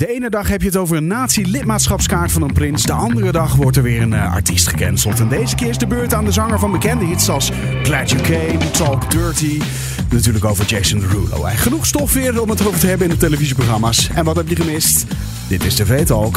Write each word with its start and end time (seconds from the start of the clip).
De 0.00 0.08
ene 0.08 0.30
dag 0.30 0.48
heb 0.48 0.60
je 0.60 0.66
het 0.66 0.76
over 0.76 0.96
een 0.96 1.06
nazi-lidmaatschapskaart 1.06 2.32
van 2.32 2.42
een 2.42 2.52
prins. 2.52 2.82
De 2.82 2.92
andere 2.92 3.32
dag 3.32 3.54
wordt 3.54 3.76
er 3.76 3.82
weer 3.82 4.02
een 4.02 4.12
uh, 4.12 4.32
artiest 4.32 4.68
gecanceld. 4.68 5.20
En 5.20 5.28
deze 5.28 5.54
keer 5.54 5.68
is 5.68 5.78
de 5.78 5.86
beurt 5.86 6.14
aan 6.14 6.24
de 6.24 6.32
zanger 6.32 6.58
van 6.58 6.72
bekende 6.72 7.04
hits 7.04 7.28
als 7.28 7.50
Glad 7.82 8.10
You 8.10 8.22
Came, 8.22 8.70
Talk 8.70 9.10
Dirty. 9.10 9.60
Natuurlijk 10.10 10.44
over 10.44 10.64
Jason 10.64 11.00
Derulo. 11.00 11.44
En 11.44 11.56
genoeg 11.56 11.86
stof 11.86 12.12
weer 12.12 12.40
om 12.42 12.50
het 12.50 12.66
over 12.66 12.80
te 12.80 12.86
hebben 12.86 13.06
in 13.06 13.12
de 13.12 13.18
televisieprogramma's. 13.18 14.10
En 14.14 14.24
wat 14.24 14.36
heb 14.36 14.48
je 14.48 14.56
gemist? 14.56 15.06
Dit 15.48 15.64
is 15.64 15.74
TV 15.74 16.06
Talk. 16.06 16.36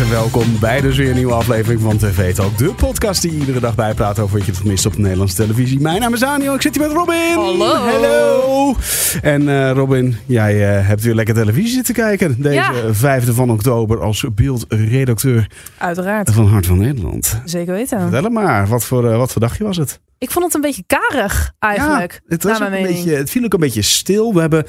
Harte 0.00 0.14
welkom 0.14 0.58
bij 0.60 0.80
dus 0.80 0.96
weer 0.96 1.08
een 1.08 1.16
nieuwe 1.16 1.32
aflevering 1.32 1.80
van 1.80 1.96
TV 1.96 2.34
Talk. 2.34 2.58
De 2.58 2.74
podcast 2.74 3.22
die 3.22 3.32
iedere 3.32 3.60
dag 3.60 3.74
bijpraat 3.74 4.18
over 4.18 4.36
wat 4.36 4.46
je 4.46 4.52
het 4.52 4.60
gemist 4.60 4.86
op 4.86 4.94
de 4.94 5.00
Nederlandse 5.00 5.36
televisie. 5.36 5.80
Mijn 5.80 6.00
naam 6.00 6.14
is 6.14 6.20
Daniel, 6.20 6.54
ik 6.54 6.62
zit 6.62 6.76
hier 6.76 6.86
met 6.86 6.96
Robin. 6.96 7.34
Hallo. 7.34 7.74
Hallo. 7.74 8.74
En 9.22 9.42
uh, 9.42 9.70
Robin, 9.70 10.16
jij 10.26 10.54
uh, 10.54 10.86
hebt 10.86 11.02
weer 11.02 11.14
lekker 11.14 11.34
televisie 11.34 11.72
zitten 11.72 11.94
kijken. 11.94 12.42
Deze 12.42 12.54
ja. 13.00 13.20
5e 13.20 13.28
van 13.28 13.50
oktober 13.50 14.00
als 14.00 14.24
beeldredacteur. 14.34 15.50
Uiteraard. 15.78 16.30
Van 16.30 16.46
Hart 16.46 16.66
van 16.66 16.78
Nederland. 16.78 17.40
Zeker 17.44 17.74
weten. 17.74 18.00
Vertel 18.00 18.24
het 18.24 18.32
maar, 18.32 18.66
wat 18.66 18.84
voor, 18.84 19.04
uh, 19.04 19.16
wat 19.16 19.32
voor 19.32 19.40
dagje 19.40 19.64
was 19.64 19.76
het? 19.76 20.00
Ik 20.18 20.30
vond 20.30 20.44
het 20.44 20.54
een 20.54 20.60
beetje 20.60 20.84
karig 20.86 21.52
eigenlijk. 21.58 22.12
Ja, 22.12 22.20
het, 22.28 22.42
was 22.42 22.60
een 22.60 22.70
beetje, 22.70 23.14
het 23.14 23.30
viel 23.30 23.44
ook 23.44 23.52
een 23.52 23.60
beetje 23.60 23.82
stil. 23.82 24.34
We 24.34 24.40
hebben, 24.40 24.64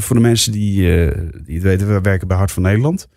voor 0.00 0.16
de 0.16 0.22
mensen 0.22 0.52
die, 0.52 0.76
die 1.44 1.54
het 1.54 1.62
weten, 1.62 1.88
we 1.88 2.00
werken 2.00 2.28
bij 2.28 2.36
Hart 2.36 2.52
van 2.52 2.62
Nederland. 2.62 3.08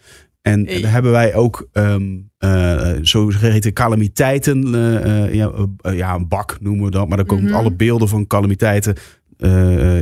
En 0.41 0.65
daar 0.65 0.91
hebben 0.91 1.11
wij 1.11 1.35
ook 1.35 1.67
um, 1.73 2.31
uh, 2.39 2.91
zogeheten 3.01 3.73
calamiteiten. 3.73 4.67
Uh, 4.67 5.33
ja, 5.33 5.51
ja, 5.81 6.15
een 6.15 6.27
bak 6.27 6.57
noemen 6.61 6.85
we 6.85 6.91
dat. 6.91 7.07
Maar 7.07 7.17
dan 7.17 7.25
komen 7.25 7.43
mm 7.43 7.49
-hmm. 7.49 7.59
alle 7.59 7.71
beelden 7.71 8.07
van 8.07 8.27
calamiteiten. 8.27 8.95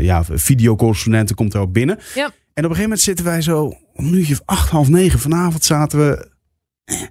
ja, 0.01 0.23
videocorrespondenten 0.23 1.35
komt 1.35 1.53
er 1.53 1.59
ook 1.59 1.71
binnen. 1.71 1.99
Ja. 2.15 2.31
En 2.59 2.65
op 2.65 2.71
een 2.71 2.77
gegeven 2.77 2.81
moment 2.81 2.99
zitten 2.99 3.25
wij 3.25 3.41
zo. 3.41 3.73
Om 3.93 4.05
een 4.05 4.13
uurtje 4.13 4.33
of 4.33 4.41
acht, 4.45 4.69
half 4.69 4.89
negen 4.89 5.19
vanavond 5.19 5.63
zaten 5.63 5.99
we. 5.99 6.31
Eh, 6.83 7.01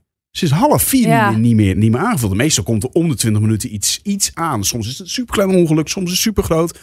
is 0.42 0.50
half 0.50 0.83
vier 0.83 1.08
ja. 1.08 1.31
niet, 1.31 1.55
meer, 1.55 1.77
niet 1.77 1.91
meer 1.91 2.00
aangevuld. 2.00 2.34
Meestal 2.34 2.64
komt 2.64 2.83
er 2.83 2.91
om 2.92 3.08
de 3.08 3.14
20 3.14 3.42
minuten 3.42 3.75
iets, 3.75 4.00
iets 4.03 4.31
aan. 4.34 4.64
Soms 4.64 4.86
is 4.86 4.92
het 4.92 5.00
een 5.00 5.12
superklein 5.12 5.50
ongeluk, 5.50 5.89
soms 5.89 6.06
is 6.06 6.12
het 6.12 6.20
super 6.20 6.42
groot 6.42 6.78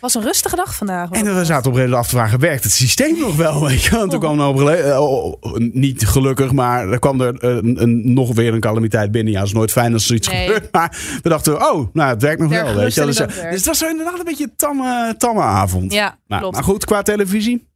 was 0.00 0.14
een 0.14 0.22
rustige 0.22 0.56
dag 0.56 0.74
vandaag. 0.74 1.10
En 1.10 1.36
we 1.36 1.44
zaten 1.44 1.70
op 1.70 1.76
een 1.76 1.94
af 1.94 2.08
te 2.08 2.14
vragen, 2.14 2.40
werkt 2.40 2.64
het 2.64 2.72
systeem 2.72 3.18
nog 3.18 3.36
wel? 3.36 3.60
Weet 3.66 3.82
je? 3.82 3.98
En 3.98 4.08
toen 4.08 4.20
kwam 4.20 4.40
er 4.40 4.46
op 4.46 4.60
oh, 4.98 5.56
niet 5.56 6.06
gelukkig, 6.06 6.52
maar 6.52 6.88
er 6.88 6.98
kwam 6.98 7.20
er 7.20 7.44
een, 7.44 7.82
een, 7.82 8.12
nog 8.12 8.34
weer 8.34 8.54
een 8.54 8.60
calamiteit 8.60 9.10
binnen. 9.10 9.32
Ja, 9.32 9.42
is 9.42 9.52
nooit 9.52 9.72
fijn 9.72 9.92
als 9.92 10.08
er 10.08 10.14
iets 10.14 10.28
nee. 10.28 10.46
gebeurt. 10.46 10.72
Maar 10.72 11.18
we 11.22 11.28
dachten, 11.28 11.70
oh, 11.70 11.88
nou, 11.92 12.10
het 12.10 12.22
werkt 12.22 12.40
nog 12.40 12.50
wel. 12.50 12.74
Weet 12.74 12.94
je? 12.94 13.04
Dus, 13.04 13.16
dus 13.16 13.36
het 13.36 13.66
was 13.66 13.82
inderdaad 13.82 14.18
een 14.18 14.24
beetje 14.24 14.44
een 14.44 14.56
tamme, 14.56 15.14
tamme 15.18 15.42
avond. 15.42 15.92
Ja, 15.92 16.18
nou. 16.26 16.52
Maar 16.52 16.64
goed, 16.64 16.84
qua 16.84 17.02
televisie? 17.02 17.68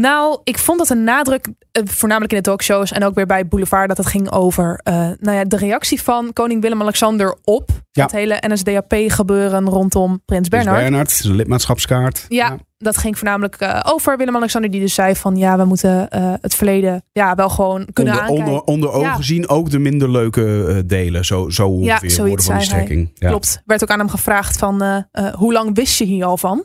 Nou, 0.00 0.40
ik 0.44 0.58
vond 0.58 0.78
dat 0.78 0.90
een 0.90 1.04
nadruk, 1.04 1.48
voornamelijk 1.72 2.32
in 2.32 2.38
de 2.38 2.44
talkshows 2.44 2.92
en 2.92 3.04
ook 3.04 3.14
weer 3.14 3.26
bij 3.26 3.48
Boulevard, 3.48 3.88
dat 3.88 3.96
het 3.96 4.06
ging 4.06 4.30
over 4.30 4.80
uh, 4.88 4.94
nou 4.94 5.36
ja, 5.36 5.44
de 5.44 5.56
reactie 5.56 6.02
van 6.02 6.32
koning 6.32 6.62
Willem-Alexander 6.62 7.36
op 7.44 7.70
ja. 7.90 8.02
het 8.02 8.12
hele 8.12 8.42
NSDAP-gebeuren 8.46 9.68
rondom 9.68 10.22
Prins 10.24 10.48
Bernhard. 10.48 10.76
Prins 10.76 10.90
Bernhard, 10.90 11.22
de 11.22 11.34
lidmaatschapskaart. 11.34 12.24
Ja, 12.28 12.46
ja, 12.46 12.56
dat 12.78 12.96
ging 12.96 13.18
voornamelijk 13.18 13.62
uh, 13.62 13.80
over 13.84 14.16
Willem-Alexander, 14.16 14.70
die 14.70 14.80
dus 14.80 14.94
zei 14.94 15.16
van 15.16 15.36
ja, 15.36 15.56
we 15.56 15.64
moeten 15.64 16.08
uh, 16.16 16.34
het 16.40 16.54
verleden 16.54 17.04
ja, 17.12 17.34
wel 17.34 17.48
gewoon 17.48 17.88
kunnen 17.92 18.14
onder, 18.14 18.28
aankijken. 18.28 18.64
Onder, 18.66 18.90
onder 18.90 18.90
ogen 18.90 19.24
zien 19.24 19.48
ook 19.48 19.70
de 19.70 19.78
minder 19.78 20.10
leuke 20.10 20.82
delen, 20.86 21.24
zo, 21.24 21.48
zo 21.48 21.68
ongeveer 21.68 22.10
ja, 22.10 22.24
worden 22.26 22.44
van 22.44 22.56
die 22.56 22.64
strekking. 22.64 23.10
Ja. 23.14 23.28
Klopt. 23.28 23.62
Werd 23.64 23.82
ook 23.82 23.90
aan 23.90 23.98
hem 23.98 24.08
gevraagd 24.08 24.58
van 24.58 25.04
hoe 25.34 25.52
lang 25.52 25.74
wist 25.74 25.98
je 25.98 26.04
hier 26.04 26.24
al 26.24 26.36
van? 26.36 26.64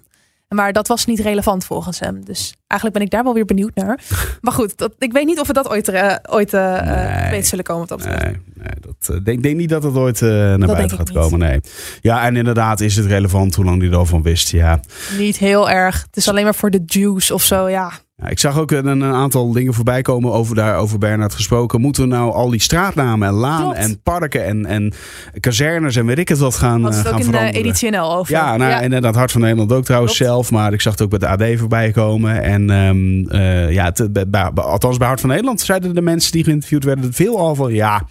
Maar 0.56 0.74
dat 0.74 0.88
was 0.88 1.06
niet 1.06 1.20
relevant 1.20 1.66
volgens 1.66 2.00
hem. 2.00 2.26
Dus 2.26 2.54
eigenlijk 2.68 3.00
ben 3.00 3.08
ik 3.08 3.12
daar 3.12 3.24
wel 3.24 3.34
weer 3.34 3.46
benieuwd 3.46 3.76
naar. 3.76 4.00
Maar 4.42 4.54
goed, 4.54 4.78
dat, 4.78 4.94
ik 4.98 5.12
weet 5.12 5.26
niet 5.26 5.40
of 5.40 5.48
we 5.48 5.54
dat 5.54 5.70
ooit, 5.70 5.90
uh, 5.90 6.16
ooit 6.30 6.54
uh, 6.54 6.82
nee, 6.82 7.30
weten 7.30 7.48
zullen 7.48 7.64
komen. 7.64 7.92
Op 7.92 8.04
nee, 8.04 8.38
nee, 8.54 8.74
dat 8.80 9.26
denk, 9.26 9.44
denk 9.44 9.56
niet 9.58 9.70
dat 9.70 9.84
het 9.84 9.96
ooit 9.96 10.22
naar 10.22 10.58
dat 10.58 10.68
buiten 10.68 10.98
gaat 10.98 11.12
komen. 11.12 11.40
Nee. 11.40 11.60
Ja, 12.02 12.26
en 12.26 12.36
inderdaad 12.36 12.80
is 12.80 12.96
het 12.96 13.06
relevant 13.06 13.56
hoe 13.56 13.66
lang 13.66 13.82
hij 13.82 13.92
er 13.92 13.98
al 13.98 14.06
van 14.06 14.22
wist. 14.22 14.50
Ja. 14.50 14.80
Niet 15.18 15.38
heel 15.38 15.70
erg. 15.70 16.02
Het 16.02 16.18
is 16.18 16.28
alleen 16.28 16.44
maar 16.44 16.56
voor 16.56 16.70
de 16.70 16.84
juice 16.86 17.34
of 17.34 17.44
zo, 17.44 17.70
ja. 17.70 17.92
Ja, 18.22 18.28
ik 18.30 18.40
zag 18.40 18.60
ook 18.60 18.72
een, 18.72 18.86
een, 18.86 19.04
aantal 19.04 19.52
dingen 19.52 19.74
voorbij 19.74 20.02
komen 20.02 20.32
over, 20.32 20.56
daar, 20.56 20.78
over 20.78 20.98
Bernard 20.98 21.34
gesproken. 21.34 21.82
Moeten 21.82 22.04
we 22.04 22.10
nou 22.10 22.32
al 22.32 22.50
die 22.50 22.62
straatnamen 22.62 23.28
en 23.28 23.34
laan 23.34 23.62
Klopt. 23.62 23.78
en 23.78 24.02
parken 24.02 24.46
en, 24.46 24.66
en 24.66 24.94
kazernes 25.40 25.96
en 25.96 26.06
weet 26.06 26.18
ik 26.18 26.30
het 26.30 26.38
wat 26.38 26.56
gaan, 26.56 26.84
Had 26.84 26.94
het 26.96 27.02
gaan 27.08 27.14
ook 27.14 27.24
veranderen? 27.24 27.54
in 27.56 27.62
de 27.62 27.68
editioneel 27.68 28.16
over. 28.16 28.34
Ja, 28.34 28.58
nou, 28.58 28.72
ja. 28.72 28.82
en 28.82 29.02
dat 29.02 29.16
Hart 29.16 29.32
van 29.32 29.42
Nederland 29.42 29.72
ook 29.72 29.84
trouwens 29.84 30.18
Klopt. 30.18 30.32
zelf. 30.32 30.52
Maar 30.52 30.74
ik 30.74 30.82
zag 30.82 30.92
het 30.92 31.02
ook 31.02 31.10
bij 31.10 31.20
de 31.20 31.28
AD 31.28 31.60
voorbij 31.60 31.92
komen. 31.92 32.44
En 32.44 32.70
um, 32.70 33.26
uh, 33.32 33.72
ja, 33.72 33.86
het, 33.86 34.14
bij, 34.14 34.30
bij, 34.30 34.50
althans 34.64 34.98
bij 34.98 35.08
Hart 35.08 35.20
van 35.20 35.30
Nederland 35.30 35.62
zeiden 35.62 35.96
de 35.96 36.02
mensen 36.02 36.32
die 36.32 36.44
geïnterviewd 36.44 36.84
werden 36.84 37.14
veel 37.14 37.40
al 37.40 37.56
van 37.56 37.74
ja... 37.74 38.02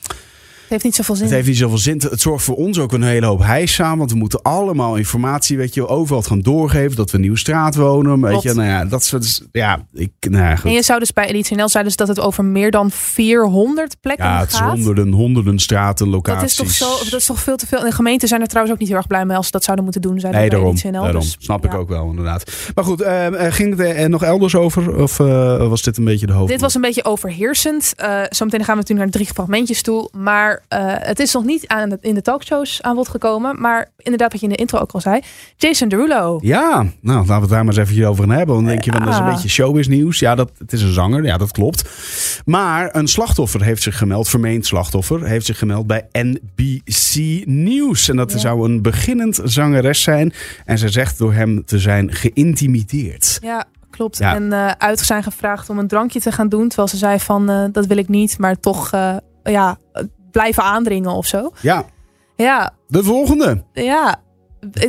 Het 0.70 0.82
heeft 0.82 0.96
niet 0.96 1.06
zoveel 1.06 1.14
zin. 1.14 1.24
Het 1.24 1.34
heeft 1.34 1.48
niet 1.48 1.56
zoveel 1.56 1.78
zin. 1.78 2.02
Het 2.10 2.20
zorgt 2.20 2.44
voor 2.44 2.56
ons 2.56 2.78
ook 2.78 2.92
een 2.92 3.02
hele 3.02 3.26
hoop 3.26 3.42
heis 3.42 3.82
aan. 3.82 3.98
Want 3.98 4.10
we 4.10 4.16
moeten 4.16 4.42
allemaal 4.42 4.96
informatie, 4.96 5.56
weet 5.56 5.74
je, 5.74 5.88
overal 5.88 6.22
gaan 6.22 6.40
doorgeven. 6.40 6.96
Dat 6.96 7.10
we 7.10 7.14
een 7.14 7.20
nieuwe 7.22 7.38
straat 7.38 7.74
wonen. 7.74 8.20
Weet 8.20 8.42
je, 8.42 8.54
nou 8.54 8.68
ja, 8.68 8.84
dat 8.84 9.02
is, 9.20 9.42
ja, 9.52 9.86
ik, 9.92 10.10
nou 10.20 10.44
ja, 10.44 10.56
goed. 10.56 10.64
En 10.64 10.72
je 10.72 10.82
zou 10.82 10.98
dus 10.98 11.12
bij 11.12 11.26
Editioneel 11.28 11.68
zijn 11.68 11.84
dus 11.84 11.96
dat 11.96 12.08
het 12.08 12.20
over 12.20 12.44
meer 12.44 12.70
dan 12.70 12.90
400 12.90 13.96
plekken 14.00 14.24
Ja, 14.26 14.38
het 14.38 14.52
is 14.52 14.56
gaat. 14.58 14.72
honderden, 14.72 15.12
honderden 15.12 15.58
straten, 15.58 16.04
Dat 16.04 16.14
locaties. 16.14 16.50
is, 16.50 16.54
toch 16.56 16.70
zo, 16.70 17.04
dat 17.10 17.20
is 17.20 17.26
toch 17.26 17.40
veel 17.40 17.56
te 17.56 17.66
veel. 17.66 17.78
En 17.78 17.84
de 17.84 17.92
gemeenten 17.92 18.28
zijn 18.28 18.40
er 18.40 18.46
trouwens 18.46 18.74
ook 18.74 18.80
niet 18.80 18.88
heel 18.90 18.98
erg 18.98 19.06
blij 19.06 19.24
mee 19.24 19.36
als 19.36 19.46
ze 19.46 19.52
dat 19.52 19.64
zouden 19.64 19.84
moeten 19.84 20.02
doen. 20.02 20.20
Zijn 20.20 20.32
Nee, 20.32 20.40
bij 20.40 20.50
daarom. 20.50 20.68
Editioneel. 20.70 21.02
daarom. 21.02 21.22
Dus, 21.22 21.36
Snap 21.38 21.64
ik 21.64 21.72
ja. 21.72 21.78
ook 21.78 21.88
wel, 21.88 22.10
inderdaad. 22.10 22.52
Maar 22.74 22.84
goed, 22.84 23.00
eh, 23.00 23.46
eh, 23.46 23.52
ging 23.52 23.78
het 23.78 23.96
er 23.96 24.08
nog 24.08 24.22
elders 24.22 24.54
over? 24.54 24.96
Of 24.96 25.20
eh, 25.20 25.68
was 25.68 25.82
dit 25.82 25.96
een 25.96 26.04
beetje 26.04 26.26
de 26.26 26.32
hoofd? 26.32 26.48
Dit 26.50 26.60
was 26.60 26.74
een 26.74 26.80
beetje 26.80 27.04
overheersend. 27.04 27.94
Uh, 28.00 28.22
zometeen 28.28 28.64
gaan 28.64 28.74
we 28.74 28.80
natuurlijk 28.80 29.10
naar 29.10 29.10
drie 29.10 29.26
fragmentjes 29.34 29.82
toe. 29.82 30.08
Maar 30.12 30.59
uh, 30.74 30.94
het 30.98 31.18
is 31.20 31.32
nog 31.32 31.44
niet 31.44 31.66
aan 31.68 31.96
in 32.00 32.14
de 32.14 32.22
talkshows 32.22 32.82
aan 32.82 32.94
bod 32.94 33.08
gekomen. 33.08 33.60
Maar 33.60 33.88
inderdaad, 33.96 34.32
wat 34.32 34.40
je 34.40 34.46
in 34.46 34.52
de 34.52 34.58
intro 34.58 34.78
ook 34.78 34.92
al 34.92 35.00
zei. 35.00 35.20
Jason 35.56 35.88
Derulo. 35.88 36.38
Ja, 36.42 36.86
nou 37.00 37.18
laten 37.18 37.34
we 37.34 37.40
het 37.40 37.48
daar 37.48 37.64
maar 37.64 37.76
eens 37.78 37.90
even 37.90 38.08
over 38.08 38.24
gaan 38.24 38.36
hebben. 38.36 38.54
Dan 38.54 38.64
denk 38.64 38.84
je, 38.84 38.92
van, 38.92 39.00
dat 39.04 39.12
is 39.12 39.18
een 39.18 39.24
beetje 39.24 39.48
showbiz 39.48 39.86
nieuws. 39.86 40.18
Ja, 40.18 40.34
dat, 40.34 40.50
het 40.58 40.72
is 40.72 40.82
een 40.82 40.92
zanger. 40.92 41.24
Ja, 41.24 41.36
dat 41.36 41.50
klopt. 41.52 41.88
Maar 42.44 42.88
een 42.96 43.08
slachtoffer 43.08 43.62
heeft 43.62 43.82
zich 43.82 43.98
gemeld, 43.98 44.28
vermeend 44.28 44.66
slachtoffer, 44.66 45.24
heeft 45.26 45.46
zich 45.46 45.58
gemeld 45.58 45.86
bij 45.86 46.08
NBC 46.12 47.42
News. 47.46 48.08
En 48.08 48.16
dat 48.16 48.32
Ja. 48.32 48.38
zou 48.38 48.64
een 48.70 48.82
beginnend 48.82 49.40
zangeres 49.44 50.02
zijn. 50.02 50.32
En 50.64 50.78
ze 50.78 50.88
zegt 50.88 51.18
door 51.18 51.32
hem 51.32 51.64
te 51.64 51.78
zijn 51.78 52.12
geïntimideerd. 52.12 53.38
Ja, 53.42 53.64
klopt. 53.90 54.18
Ja. 54.18 54.34
En 54.34 54.42
uh, 54.42 54.70
uit 54.78 54.98
zijn 55.00 55.22
gevraagd 55.22 55.70
om 55.70 55.78
een 55.78 55.88
drankje 55.88 56.20
te 56.20 56.32
gaan 56.32 56.48
doen. 56.48 56.66
Terwijl 56.68 56.88
ze 56.88 56.96
zei 56.96 57.20
van, 57.20 57.50
uh, 57.50 57.64
dat 57.72 57.86
wil 57.86 57.96
ik 57.96 58.08
niet. 58.08 58.38
Maar 58.38 58.60
toch, 58.60 58.92
uh, 58.94 59.16
ja, 59.42 59.78
blijven 60.32 60.62
aandringen 60.62 61.10
of 61.10 61.26
zo. 61.26 61.50
Ja, 61.62 61.84
Ja, 62.36 62.70
de 62.86 63.02
volgende. 63.04 63.64
ja. 63.72 64.20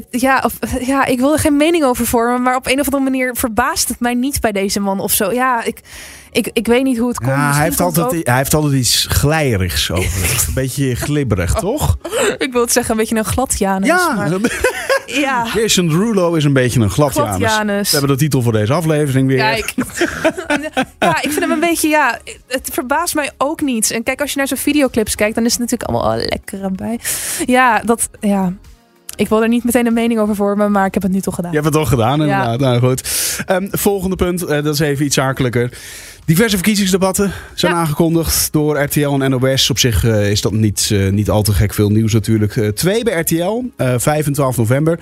Ja, 0.10 0.42
of, 0.46 0.54
ja, 0.86 1.06
ik 1.06 1.20
wil 1.20 1.34
er 1.34 1.40
geen 1.40 1.58
mening 1.58 1.84
over 1.84 2.06
vormen, 2.06 2.42
maar 2.42 2.56
op 2.56 2.68
een 2.68 2.80
of 2.80 2.86
andere 2.86 3.04
manier 3.04 3.36
verbaast 3.36 3.88
het 3.88 4.00
mij 4.00 4.14
niet 4.14 4.42
bij 4.42 4.52
deze 4.52 4.80
man 4.80 5.00
of 5.00 5.12
zo. 5.12 5.32
Ja, 5.32 5.64
ik, 5.64 5.82
ik, 6.32 6.50
ik 6.54 6.68
weet 6.68 6.84
niet 6.84 6.98
hoe 6.98 7.08
het 7.08 7.18
komt. 7.18 7.30
Ja, 7.30 7.54
hij, 7.54 7.64
heeft 7.64 7.82
komt 7.82 7.98
altijd, 7.98 8.28
hij 8.28 8.38
heeft 8.38 8.54
altijd 8.54 8.74
iets 8.74 9.06
glijerigs 9.10 9.92
over. 9.92 10.48
een 10.48 10.54
beetje 10.54 10.96
glibberig, 10.96 11.54
toch? 11.70 11.98
ik 12.38 12.52
wil 12.52 12.62
het 12.62 12.72
zeggen, 12.72 12.92
een 12.92 12.98
beetje 12.98 13.16
een 13.16 13.26
gladjanus. 13.26 13.88
Ja, 13.88 14.14
maar, 14.14 14.40
ja. 15.06 15.48
Jason 15.54 15.88
Derulo 15.88 16.34
is 16.34 16.44
een 16.44 16.54
beetje 16.54 16.80
een 16.80 16.90
gladjanus. 16.90 17.36
Gladjanus. 17.36 17.92
We 17.92 17.98
hebben 17.98 18.18
de 18.18 18.24
titel 18.24 18.42
voor 18.42 18.54
deze 18.54 18.74
aflevering 18.74 19.28
weer. 19.28 19.38
Kijk. 19.38 19.74
ja, 21.00 21.22
ik 21.22 21.30
vind 21.32 21.40
hem 21.40 21.52
een 21.52 21.60
beetje, 21.60 21.88
ja, 21.88 22.20
het 22.48 22.70
verbaast 22.74 23.16
mij 23.16 23.32
ook 23.38 23.62
niet. 23.62 23.92
En 23.92 24.04
kijk, 24.04 24.22
als 24.22 24.32
je 24.32 24.38
naar 24.38 24.48
zijn 24.48 24.60
videoclips 24.60 25.16
kijkt, 25.16 25.36
dan 25.36 25.46
is 25.46 25.52
het 25.52 25.60
natuurlijk 25.60 25.90
allemaal 25.90 26.18
oh, 26.18 26.26
lekker 26.30 26.64
erbij. 26.64 27.00
Ja, 27.46 27.80
dat, 27.80 28.10
ja. 28.20 28.54
Ik 29.16 29.30
wil 29.30 29.42
er 29.42 29.48
niet 29.48 29.64
meteen 29.64 29.86
een 29.88 29.94
mening 29.94 30.20
over 30.20 30.36
vormen, 30.36 30.72
maar 30.72 30.86
ik 30.86 30.94
heb 30.94 31.04
het 31.04 31.12
nu 31.12 31.22
toch 31.22 31.36
gedaan. 31.36 31.52
Je 31.52 31.58
hebt 31.58 31.70
het 31.70 31.80
toch 31.80 31.90
gedaan, 31.90 32.22
inderdaad. 32.22 32.60
Nou 32.60 32.80
goed. 32.80 33.04
Ehm, 33.46 33.68
volgende 33.72 34.16
punt, 34.16 34.44
eh, 34.44 34.64
dat 34.64 34.74
is 34.74 34.80
even 34.80 35.06
iets 35.06 35.16
zakelijker. 35.16 35.70
Diverse 36.26 36.56
verkiezingsdebatten 36.56 37.32
zijn 37.54 37.72
Ja. 37.74 37.78
aangekondigd 37.80 38.52
door 38.52 38.82
RTL 38.82 39.10
en 39.20 39.30
NOS. 39.30 39.70
Op 39.70 39.80
zich 39.80 40.04
eh, 40.06 40.32
is 40.32 40.42
dat 40.42 40.52
niet, 40.52 40.90
eh, 40.94 41.10
niet 41.10 41.30
al 41.30 41.42
te 41.42 41.54
gek 41.54 41.74
veel 41.74 41.90
nieuws 41.90 42.14
natuurlijk. 42.14 42.72
Twee 42.76 43.04
bij 43.04 43.20
RTL, 43.20 43.64
eh 43.76 43.94
5 43.98 44.26
en 44.26 44.34
12 44.34 44.58
november. 44.58 45.00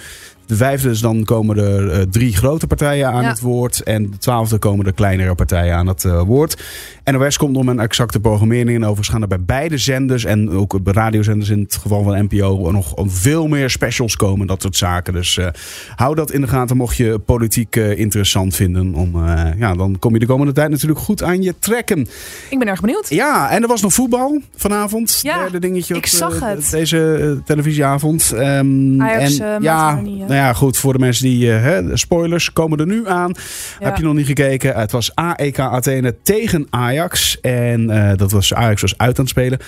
De 0.49 0.55
vijfde 0.55 0.89
is 0.89 0.99
dan 0.99 1.23
komen 1.23 1.57
er 1.57 1.83
uh, 1.83 2.01
drie 2.01 2.35
grote 2.35 2.67
partijen 2.67 3.07
aan 3.11 3.25
het 3.25 3.39
woord. 3.39 3.83
En 3.83 4.09
de 4.09 4.17
twaalfde 4.17 4.57
komen 4.57 4.85
de 4.85 4.91
kleinere 4.91 5.35
partijen 5.35 5.75
aan 5.75 5.87
het 5.87 6.03
uh, 6.03 6.21
woord. 6.21 6.63
NOS 7.05 7.37
komt 7.37 7.57
om 7.57 7.69
een 7.69 7.79
exacte 7.79 8.19
programmering. 8.19 8.69
En 8.69 8.83
overigens 8.83 9.09
gaan 9.09 9.21
er 9.21 9.27
bij 9.27 9.41
beide 9.41 9.77
zenders 9.77 10.25
en 10.25 10.49
ook 10.49 10.83
bij 10.83 10.93
radiozenders 10.93 11.49
in 11.49 11.59
het 11.59 11.75
geval 11.75 12.03
van 12.03 12.27
NPO 12.29 12.71
nog 12.71 12.93
veel 12.95 13.47
meer 13.47 13.69
specials 13.69 14.15
komen. 14.15 14.47
Dat 14.47 14.61
soort 14.61 14.75
zaken. 14.75 15.13
Dus 15.13 15.37
uh, 15.37 15.47
hou 15.95 16.15
dat 16.15 16.31
in 16.31 16.41
de 16.41 16.47
gaten 16.47 16.77
mocht 16.77 16.97
je 16.97 17.19
politiek 17.19 17.75
interessant 17.75 18.55
vinden. 18.55 18.93
Om, 18.93 19.27
ja, 19.57 19.73
dan 19.73 19.99
kom 19.99 20.13
je 20.13 20.19
de 20.19 20.25
komende 20.25 20.53
tijd 20.53 20.69
natuurlijk 20.69 20.99
goed 20.99 21.23
aan 21.23 21.41
je 21.41 21.55
trekken. 21.59 22.07
Ik 22.49 22.59
ben 22.59 22.67
erg 22.67 22.81
benieuwd. 22.81 23.09
Ja, 23.09 23.49
en 23.49 23.61
er 23.61 23.67
was 23.67 23.81
nog 23.81 23.93
voetbal 23.93 24.41
vanavond. 24.55 25.19
Ja, 25.21 25.37
derde 25.37 25.59
dingetje 25.59 25.95
ik 25.95 26.05
zag 26.05 26.39
het. 26.39 26.69
Deze 26.71 27.41
televisieavond. 27.45 28.31
Um, 28.35 29.01
Ajax, 29.01 29.39
en, 29.39 29.61
ja, 29.61 30.01
ja, 30.39 30.53
goed. 30.53 30.77
Voor 30.77 30.93
de 30.93 30.99
mensen 30.99 31.23
die. 31.23 31.45
Uh, 31.45 31.77
spoilers 31.93 32.53
komen 32.53 32.79
er 32.79 32.85
nu 32.85 33.07
aan. 33.07 33.31
Ja. 33.79 33.85
Heb 33.85 33.97
je 33.97 34.03
nog 34.03 34.13
niet 34.13 34.25
gekeken? 34.25 34.75
Het 34.75 34.91
was 34.91 35.15
AEK 35.15 35.59
Athene 35.59 36.15
tegen 36.23 36.67
Ajax. 36.69 37.39
En 37.39 37.89
uh, 37.89 38.11
dat 38.15 38.31
was 38.31 38.53
Ajax 38.53 38.81
was 38.81 38.97
uit 38.97 39.19
aan 39.19 39.25
het 39.25 39.29
spelen. 39.29 39.59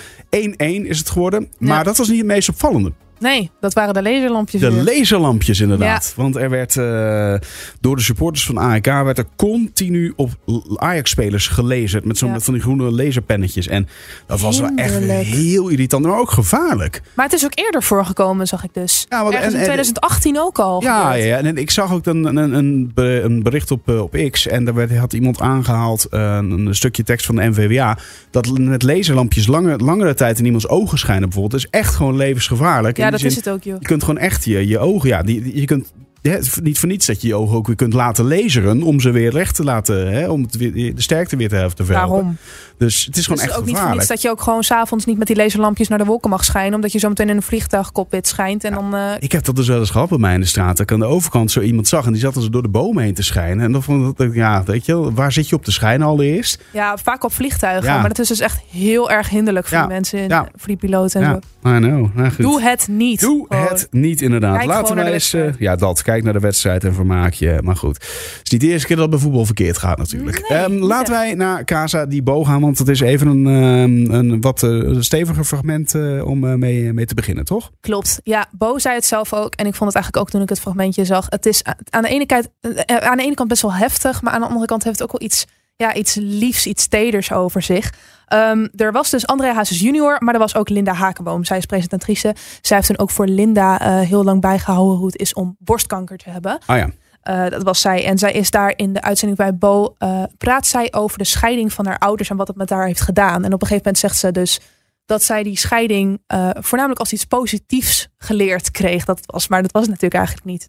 1-1 0.84 0.88
is 0.88 0.98
het 0.98 1.10
geworden. 1.10 1.48
Maar 1.58 1.76
ja. 1.76 1.82
dat 1.82 1.96
was 1.96 2.08
niet 2.08 2.18
het 2.18 2.26
meest 2.26 2.48
opvallende. 2.48 2.92
Nee, 3.22 3.50
dat 3.60 3.72
waren 3.72 3.94
de 3.94 4.02
laserlampjes. 4.02 4.60
De 4.60 4.72
weer. 4.72 4.84
laserlampjes 4.84 5.60
inderdaad. 5.60 6.12
Ja. 6.16 6.22
Want 6.22 6.36
er 6.36 6.50
werd 6.50 6.76
uh, 6.76 7.34
door 7.80 7.96
de 7.96 8.02
supporters 8.02 8.46
van 8.46 8.58
AEK 8.58 8.84
werd 8.84 9.18
er 9.18 9.26
continu 9.36 10.12
op 10.16 10.30
Ajax-spelers 10.76 11.48
gelezen. 11.48 12.00
Met 12.04 12.18
zo'n 12.18 12.32
ja. 12.32 12.40
van 12.40 12.54
die 12.54 12.62
groene 12.62 12.90
laserpennetjes. 12.90 13.68
En 13.68 13.88
dat 14.26 14.40
was 14.40 14.60
wel 14.60 14.70
echt 14.76 14.98
heel 15.24 15.68
irritant, 15.68 16.04
maar 16.06 16.18
ook 16.18 16.30
gevaarlijk. 16.30 17.02
Maar 17.14 17.24
het 17.24 17.34
is 17.34 17.44
ook 17.44 17.54
eerder 17.54 17.82
voorgekomen, 17.82 18.46
zag 18.46 18.64
ik 18.64 18.74
dus. 18.74 19.06
Ja, 19.08 19.22
want, 19.22 19.34
en, 19.34 19.42
in 19.42 19.50
2018 19.50 20.40
ook 20.40 20.58
al. 20.58 20.82
Ja, 20.82 21.12
ja, 21.12 21.36
en 21.36 21.56
ik 21.56 21.70
zag 21.70 21.92
ook 21.92 22.06
een, 22.06 22.36
een, 22.36 22.92
een 22.94 23.42
bericht 23.42 23.70
op, 23.70 23.88
eh, 23.88 24.02
op 24.02 24.16
X. 24.30 24.46
En 24.46 24.64
daar 24.64 24.74
werd, 24.74 24.96
had 24.96 25.12
iemand 25.12 25.40
aangehaald, 25.40 26.06
uh, 26.10 26.38
een 26.40 26.74
stukje 26.74 27.02
tekst 27.02 27.26
van 27.26 27.36
de 27.36 27.42
NVWA. 27.42 27.98
Dat 28.30 28.58
met 28.58 28.82
laserlampjes 28.82 29.46
lange, 29.46 29.76
langere 29.76 30.14
tijd 30.14 30.38
in 30.38 30.44
iemands 30.44 30.68
ogen 30.68 30.98
schijnen 30.98 31.28
bijvoorbeeld. 31.28 31.64
is 31.64 31.70
echt 31.70 31.94
gewoon 31.94 32.16
levensgevaarlijk. 32.16 32.96
Ja, 32.96 33.10
dat 33.12 33.30
is 33.30 33.36
het 33.36 33.48
ook, 33.48 33.62
joh. 33.62 33.76
Je 33.80 33.86
kunt 33.86 34.04
gewoon 34.04 34.18
echt 34.18 34.44
je, 34.44 34.66
je 34.66 34.78
ogen, 34.78 35.08
ja, 35.08 35.22
die, 35.22 35.60
je 35.60 35.64
kunt 35.64 35.92
ja, 36.22 36.38
niet 36.62 36.78
voor 36.78 36.88
niets 36.88 37.06
dat 37.06 37.22
je 37.22 37.28
je 37.28 37.34
ogen 37.34 37.56
ook 37.56 37.66
weer 37.66 37.76
kunt 37.76 37.92
laten 37.92 38.28
laseren. 38.28 38.82
Om 38.82 39.00
ze 39.00 39.10
weer 39.10 39.30
recht 39.30 39.54
te 39.54 39.64
laten. 39.64 40.12
Hè, 40.12 40.28
om 40.28 40.42
het 40.42 40.56
weer, 40.56 40.94
de 40.94 41.02
sterkte 41.02 41.36
weer 41.36 41.48
te 41.48 41.56
verhelpen. 41.56 41.94
Waarom? 41.94 42.36
Dus 42.76 43.04
het 43.04 43.16
is 43.16 43.24
gewoon 43.24 43.38
dus 43.38 43.48
echt 43.48 43.58
ook 43.58 43.64
gevaarlijk. 43.64 43.66
niet 43.66 43.78
voor 43.78 43.96
niets 43.96 44.06
dat 44.06 44.22
je 44.22 44.30
ook 44.30 44.42
gewoon 44.42 44.62
s'avonds 44.62 45.04
niet 45.04 45.18
met 45.18 45.26
die 45.26 45.36
laserlampjes 45.36 45.88
naar 45.88 45.98
de 45.98 46.04
wolken 46.04 46.30
mag 46.30 46.44
schijnen. 46.44 46.74
Omdat 46.74 46.92
je 46.92 46.98
zo 46.98 47.08
meteen 47.08 47.28
in 47.28 47.36
een 47.36 47.42
vliegtuigcockpit 47.42 48.28
schijnt. 48.28 48.64
En 48.64 48.70
ja, 48.70 48.76
dan, 48.76 48.94
uh... 48.94 49.10
Ik 49.18 49.32
heb 49.32 49.44
dat 49.44 49.56
dus 49.56 49.68
wel 49.68 49.78
eens 49.78 49.90
gehad 49.90 50.08
bij 50.08 50.18
mij 50.18 50.34
in 50.34 50.40
de 50.40 50.46
straat. 50.46 50.76
Dat 50.76 50.80
ik 50.80 50.92
aan 50.92 50.98
de 50.98 51.06
overkant 51.06 51.50
zo 51.50 51.60
iemand 51.60 51.88
zag. 51.88 52.06
En 52.06 52.12
die 52.12 52.20
zat 52.20 52.34
dus 52.34 52.48
door 52.48 52.62
de 52.62 52.68
bomen 52.68 53.02
heen 53.02 53.14
te 53.14 53.22
schijnen. 53.22 53.64
En 53.64 53.72
dan 53.72 53.82
vond 53.82 54.20
ik, 54.20 54.34
ja, 54.34 54.62
weet 54.64 54.86
je 54.86 55.12
waar 55.12 55.32
zit 55.32 55.48
je 55.48 55.56
op 55.56 55.64
te 55.64 55.72
schijnen 55.72 56.06
allereerst? 56.06 56.62
Ja, 56.72 56.96
vaak 56.96 57.24
op 57.24 57.32
vliegtuigen. 57.32 57.92
Ja. 57.92 57.98
Maar 57.98 58.08
dat 58.08 58.18
is 58.18 58.28
dus 58.28 58.40
echt 58.40 58.60
heel 58.70 59.10
erg 59.10 59.28
hinderlijk 59.28 59.66
voor 59.66 59.76
ja. 59.76 59.82
die 59.82 59.92
mensen. 59.92 60.28
En, 60.28 60.48
Voor 60.56 60.66
die 60.66 60.76
piloten 60.76 61.20
en 61.20 61.26
ja. 61.26 61.32
zo. 61.32 61.76
I 61.76 61.78
know. 61.78 62.14
Nou, 62.14 62.30
goed. 62.30 62.44
Doe 62.44 62.62
het 62.62 62.88
niet. 62.88 63.20
Doe 63.20 63.46
gewoon. 63.48 63.66
het 63.66 63.88
niet 63.90 64.22
inderdaad. 64.22 64.56
Kijk 64.56 64.68
Laten 64.68 64.96
we 64.96 65.04
eens... 65.04 65.34
Uh, 65.34 65.52
ja, 65.58 65.76
dat. 65.76 66.02
Kijk 66.12 66.24
naar 66.24 66.32
de 66.32 66.40
wedstrijd 66.40 66.84
en 66.84 66.94
vermaak 66.94 67.32
je. 67.32 67.58
Maar 67.62 67.76
goed. 67.76 67.96
Het 67.96 68.40
is 68.42 68.50
niet 68.50 68.60
de 68.60 68.66
eerste 68.66 68.86
keer 68.86 68.96
dat 68.96 69.04
het 69.04 69.14
bij 69.14 69.24
voetbal 69.24 69.44
verkeerd 69.44 69.78
gaat 69.78 69.98
natuurlijk. 69.98 70.48
Nee, 70.48 70.64
um, 70.64 70.78
laten 70.78 71.12
wij 71.12 71.34
naar 71.34 71.64
Casa 71.64 72.06
di 72.06 72.22
Bo 72.22 72.44
gaan. 72.44 72.60
Want 72.60 72.78
het 72.78 72.88
is 72.88 73.00
even 73.00 73.26
een, 73.26 73.46
um, 73.46 74.10
een 74.10 74.40
wat 74.40 74.62
uh, 74.62 75.00
steviger 75.00 75.44
fragment 75.44 75.94
uh, 75.94 76.26
om 76.26 76.44
uh, 76.44 76.54
mee, 76.54 76.92
mee 76.92 77.06
te 77.06 77.14
beginnen, 77.14 77.44
toch? 77.44 77.70
Klopt. 77.80 78.20
Ja, 78.22 78.46
Bo 78.50 78.78
zei 78.78 78.94
het 78.94 79.04
zelf 79.04 79.32
ook. 79.32 79.54
En 79.54 79.66
ik 79.66 79.74
vond 79.74 79.92
het 79.92 79.94
eigenlijk 79.94 80.16
ook 80.16 80.30
toen 80.30 80.42
ik 80.42 80.48
het 80.48 80.60
fragmentje 80.60 81.04
zag. 81.04 81.26
Het 81.28 81.46
is 81.46 81.62
aan 81.90 82.02
de 82.02 82.08
ene 82.08 82.26
kant, 82.26 82.48
aan 82.86 83.16
de 83.16 83.22
ene 83.22 83.34
kant 83.34 83.48
best 83.48 83.62
wel 83.62 83.74
heftig. 83.74 84.22
Maar 84.22 84.32
aan 84.32 84.40
de 84.40 84.46
andere 84.46 84.66
kant 84.66 84.84
heeft 84.84 84.98
het 84.98 85.08
ook 85.08 85.18
wel 85.18 85.28
iets, 85.28 85.46
ja, 85.82 85.94
iets 85.94 86.14
liefs, 86.14 86.66
iets 86.66 86.88
teders 86.88 87.32
over 87.32 87.62
zich. 87.62 87.92
Um, 88.32 88.70
er 88.76 88.92
was 88.92 89.10
dus 89.10 89.26
Andrea 89.26 89.54
Hazes 89.54 89.80
junior, 89.80 90.16
maar 90.18 90.34
er 90.34 90.40
was 90.40 90.54
ook 90.54 90.68
Linda 90.68 90.92
Hakenboom. 90.92 91.44
Zij 91.44 91.58
is 91.58 91.66
presentatrice. 91.66 92.34
Zij 92.60 92.76
heeft 92.76 92.88
toen 92.88 92.98
ook 92.98 93.10
voor 93.10 93.26
Linda 93.26 93.98
heel 94.00 94.24
lang 94.24 94.40
bijgehouden 94.40 94.96
hoe 94.96 95.06
het 95.06 95.18
is 95.18 95.34
om 95.34 95.56
borstkanker 95.58 96.16
te 96.16 96.30
hebben. 96.30 96.58
Ah 96.66 96.76
ja. 96.76 96.90
Uh, 97.30 97.48
dat 97.50 97.62
was 97.62 97.80
zij. 97.80 98.04
En 98.04 98.18
zij 98.18 98.32
is 98.32 98.50
daar 98.50 98.72
in 98.76 98.92
de 98.92 99.02
uitzending 99.02 99.38
bij 99.38 99.56
Bo. 99.56 99.94
Uh, 99.98 100.22
praat 100.38 100.66
zij 100.66 100.92
over 100.92 101.18
de 101.18 101.24
scheiding 101.24 101.72
van 101.72 101.86
haar 101.86 101.98
ouders 101.98 102.30
en 102.30 102.36
wat 102.36 102.48
het 102.48 102.56
met 102.56 102.70
haar 102.70 102.86
heeft 102.86 103.00
gedaan. 103.00 103.44
En 103.44 103.52
op 103.52 103.62
een 103.62 103.68
gegeven 103.68 103.76
moment 103.76 103.98
zegt 103.98 104.16
ze 104.16 104.32
dus 104.32 104.60
dat 105.06 105.22
zij 105.22 105.42
die 105.42 105.58
scheiding 105.58 106.22
uh, 106.34 106.50
voornamelijk 106.52 107.00
als 107.00 107.12
iets 107.12 107.24
positiefs 107.24 108.08
geleerd 108.18 108.70
kreeg. 108.70 109.04
Dat 109.04 109.20
was, 109.26 109.48
maar 109.48 109.62
dat 109.62 109.72
was 109.72 109.82
het 109.82 109.90
natuurlijk 109.90 110.20
eigenlijk 110.20 110.46
niet. 110.46 110.68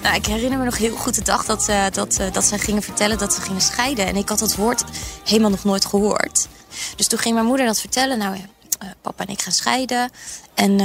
Nou, 0.00 0.14
ik 0.14 0.26
herinner 0.26 0.58
me 0.58 0.64
nog 0.64 0.78
heel 0.78 0.96
goed 0.96 1.14
de 1.14 1.22
dag 1.22 1.44
dat, 1.44 1.68
uh, 1.68 1.84
dat, 1.92 2.18
uh, 2.20 2.32
dat 2.32 2.44
zij 2.44 2.58
gingen 2.58 2.82
vertellen 2.82 3.18
dat 3.18 3.34
ze 3.34 3.40
gingen 3.40 3.60
scheiden. 3.60 4.06
En 4.06 4.16
ik 4.16 4.28
had 4.28 4.38
dat 4.38 4.54
woord 4.54 4.84
helemaal 5.24 5.50
nog 5.50 5.64
nooit 5.64 5.84
gehoord. 5.84 6.48
Dus 6.96 7.06
toen 7.06 7.18
ging 7.18 7.34
mijn 7.34 7.46
moeder 7.46 7.66
dat 7.66 7.80
vertellen. 7.80 8.18
Nou, 8.18 8.34
uh, 8.34 8.88
papa 9.00 9.24
en 9.24 9.32
ik 9.32 9.42
gaan 9.42 9.52
scheiden. 9.52 10.10
En 10.54 10.80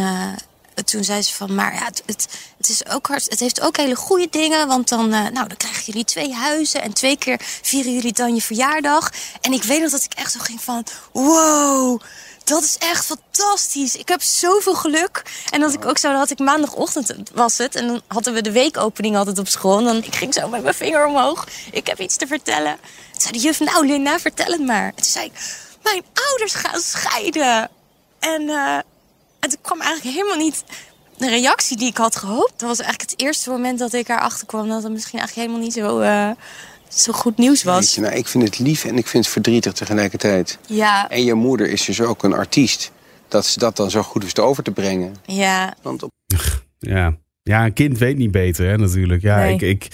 toen 0.85 1.03
zei 1.03 1.21
ze 1.21 1.33
van, 1.33 1.55
maar 1.55 1.73
ja, 1.73 1.85
het, 2.05 2.27
het, 2.57 2.69
is 2.69 2.87
ook 2.87 3.07
hard, 3.07 3.29
het 3.29 3.39
heeft 3.39 3.61
ook 3.61 3.77
hele 3.77 3.95
goede 3.95 4.27
dingen. 4.31 4.67
Want 4.67 4.89
dan, 4.89 5.09
nou, 5.09 5.31
dan 5.33 5.57
krijgen 5.57 5.83
jullie 5.85 6.03
twee 6.03 6.33
huizen 6.33 6.81
en 6.81 6.93
twee 6.93 7.17
keer 7.17 7.39
vieren 7.61 7.93
jullie 7.93 8.13
dan 8.13 8.35
je 8.35 8.41
verjaardag. 8.41 9.11
En 9.41 9.51
ik 9.51 9.63
weet 9.63 9.81
nog 9.81 9.91
dat 9.91 10.03
ik 10.03 10.13
echt 10.13 10.31
zo 10.31 10.39
ging 10.39 10.61
van, 10.61 10.83
wow, 11.11 12.01
dat 12.47 12.63
is 12.63 12.77
echt 12.77 13.05
fantastisch. 13.05 13.95
Ik 13.95 14.07
heb 14.07 14.21
zoveel 14.21 14.75
geluk. 14.75 15.23
En 15.49 15.59
dat 15.59 15.73
ik 15.73 15.85
ook 15.85 15.97
zo, 15.97 16.13
had 16.13 16.29
ik 16.29 16.39
maandagochtend 16.39 17.13
was 17.33 17.57
het. 17.57 17.75
En 17.75 17.87
dan 17.87 18.01
hadden 18.07 18.33
we 18.33 18.41
de 18.41 18.51
weekopening 18.51 19.17
altijd 19.17 19.39
op 19.39 19.47
school. 19.47 19.77
En 19.77 19.83
dan 19.83 19.97
ik 19.97 20.15
ging 20.15 20.33
zo 20.33 20.47
met 20.47 20.63
mijn 20.63 20.75
vinger 20.75 21.07
omhoog. 21.07 21.47
Ik 21.71 21.87
heb 21.87 21.99
iets 21.99 22.15
te 22.15 22.27
vertellen. 22.27 22.77
Toen 23.11 23.21
zei 23.21 23.33
de 23.33 23.39
juf, 23.39 23.59
nou 23.59 23.87
Linda, 23.87 24.19
vertel 24.19 24.51
het 24.51 24.65
maar. 24.65 24.85
En 24.85 24.95
toen 24.95 25.05
zei 25.05 25.25
ik, 25.25 25.31
mijn 25.83 26.03
ouders 26.13 26.53
gaan 26.53 26.81
scheiden. 26.81 27.69
En... 28.19 28.41
Uh, 28.41 28.77
en 29.39 29.49
toen 29.49 29.61
kwam 29.61 29.81
eigenlijk 29.81 30.15
helemaal 30.15 30.37
niet 30.37 30.63
de 31.17 31.29
reactie 31.29 31.77
die 31.77 31.87
ik 31.87 31.97
had 31.97 32.15
gehoopt. 32.15 32.59
Dat 32.59 32.69
was 32.69 32.79
eigenlijk 32.79 33.09
het 33.09 33.19
eerste 33.19 33.49
moment 33.49 33.79
dat 33.79 33.93
ik 33.93 34.09
erachter 34.09 34.47
kwam 34.47 34.69
dat 34.69 34.83
het 34.83 34.91
misschien 34.91 35.19
eigenlijk 35.19 35.47
helemaal 35.47 35.67
niet 35.67 35.77
zo, 35.77 35.99
uh, 35.99 36.29
zo 36.89 37.13
goed 37.13 37.37
nieuws 37.37 37.63
was. 37.63 37.97
Nou, 37.97 38.15
ik 38.15 38.27
vind 38.27 38.43
het 38.43 38.59
lief 38.59 38.85
en 38.85 38.97
ik 38.97 39.07
vind 39.07 39.23
het 39.23 39.33
verdrietig 39.33 39.73
tegelijkertijd. 39.73 40.57
Ja. 40.67 41.09
En 41.09 41.23
je 41.23 41.33
moeder 41.33 41.69
is 41.69 41.85
dus 41.85 42.01
ook 42.01 42.23
een 42.23 42.33
artiest. 42.33 42.91
Dat 43.27 43.45
ze 43.45 43.59
dat 43.59 43.75
dan 43.75 43.91
zo 43.91 44.01
goed 44.01 44.23
wist 44.23 44.39
over 44.39 44.63
te 44.63 44.71
brengen. 44.71 45.15
Ja. 45.25 45.75
Want 45.81 46.03
op... 46.03 46.11
ja. 46.77 47.17
ja, 47.43 47.65
een 47.65 47.73
kind 47.73 47.97
weet 47.97 48.17
niet 48.17 48.31
beter 48.31 48.67
hè, 48.67 48.77
natuurlijk. 48.77 49.21
Ja, 49.21 49.37
Nee. 49.37 49.53
ik, 49.53 49.61
ik, 49.61 49.87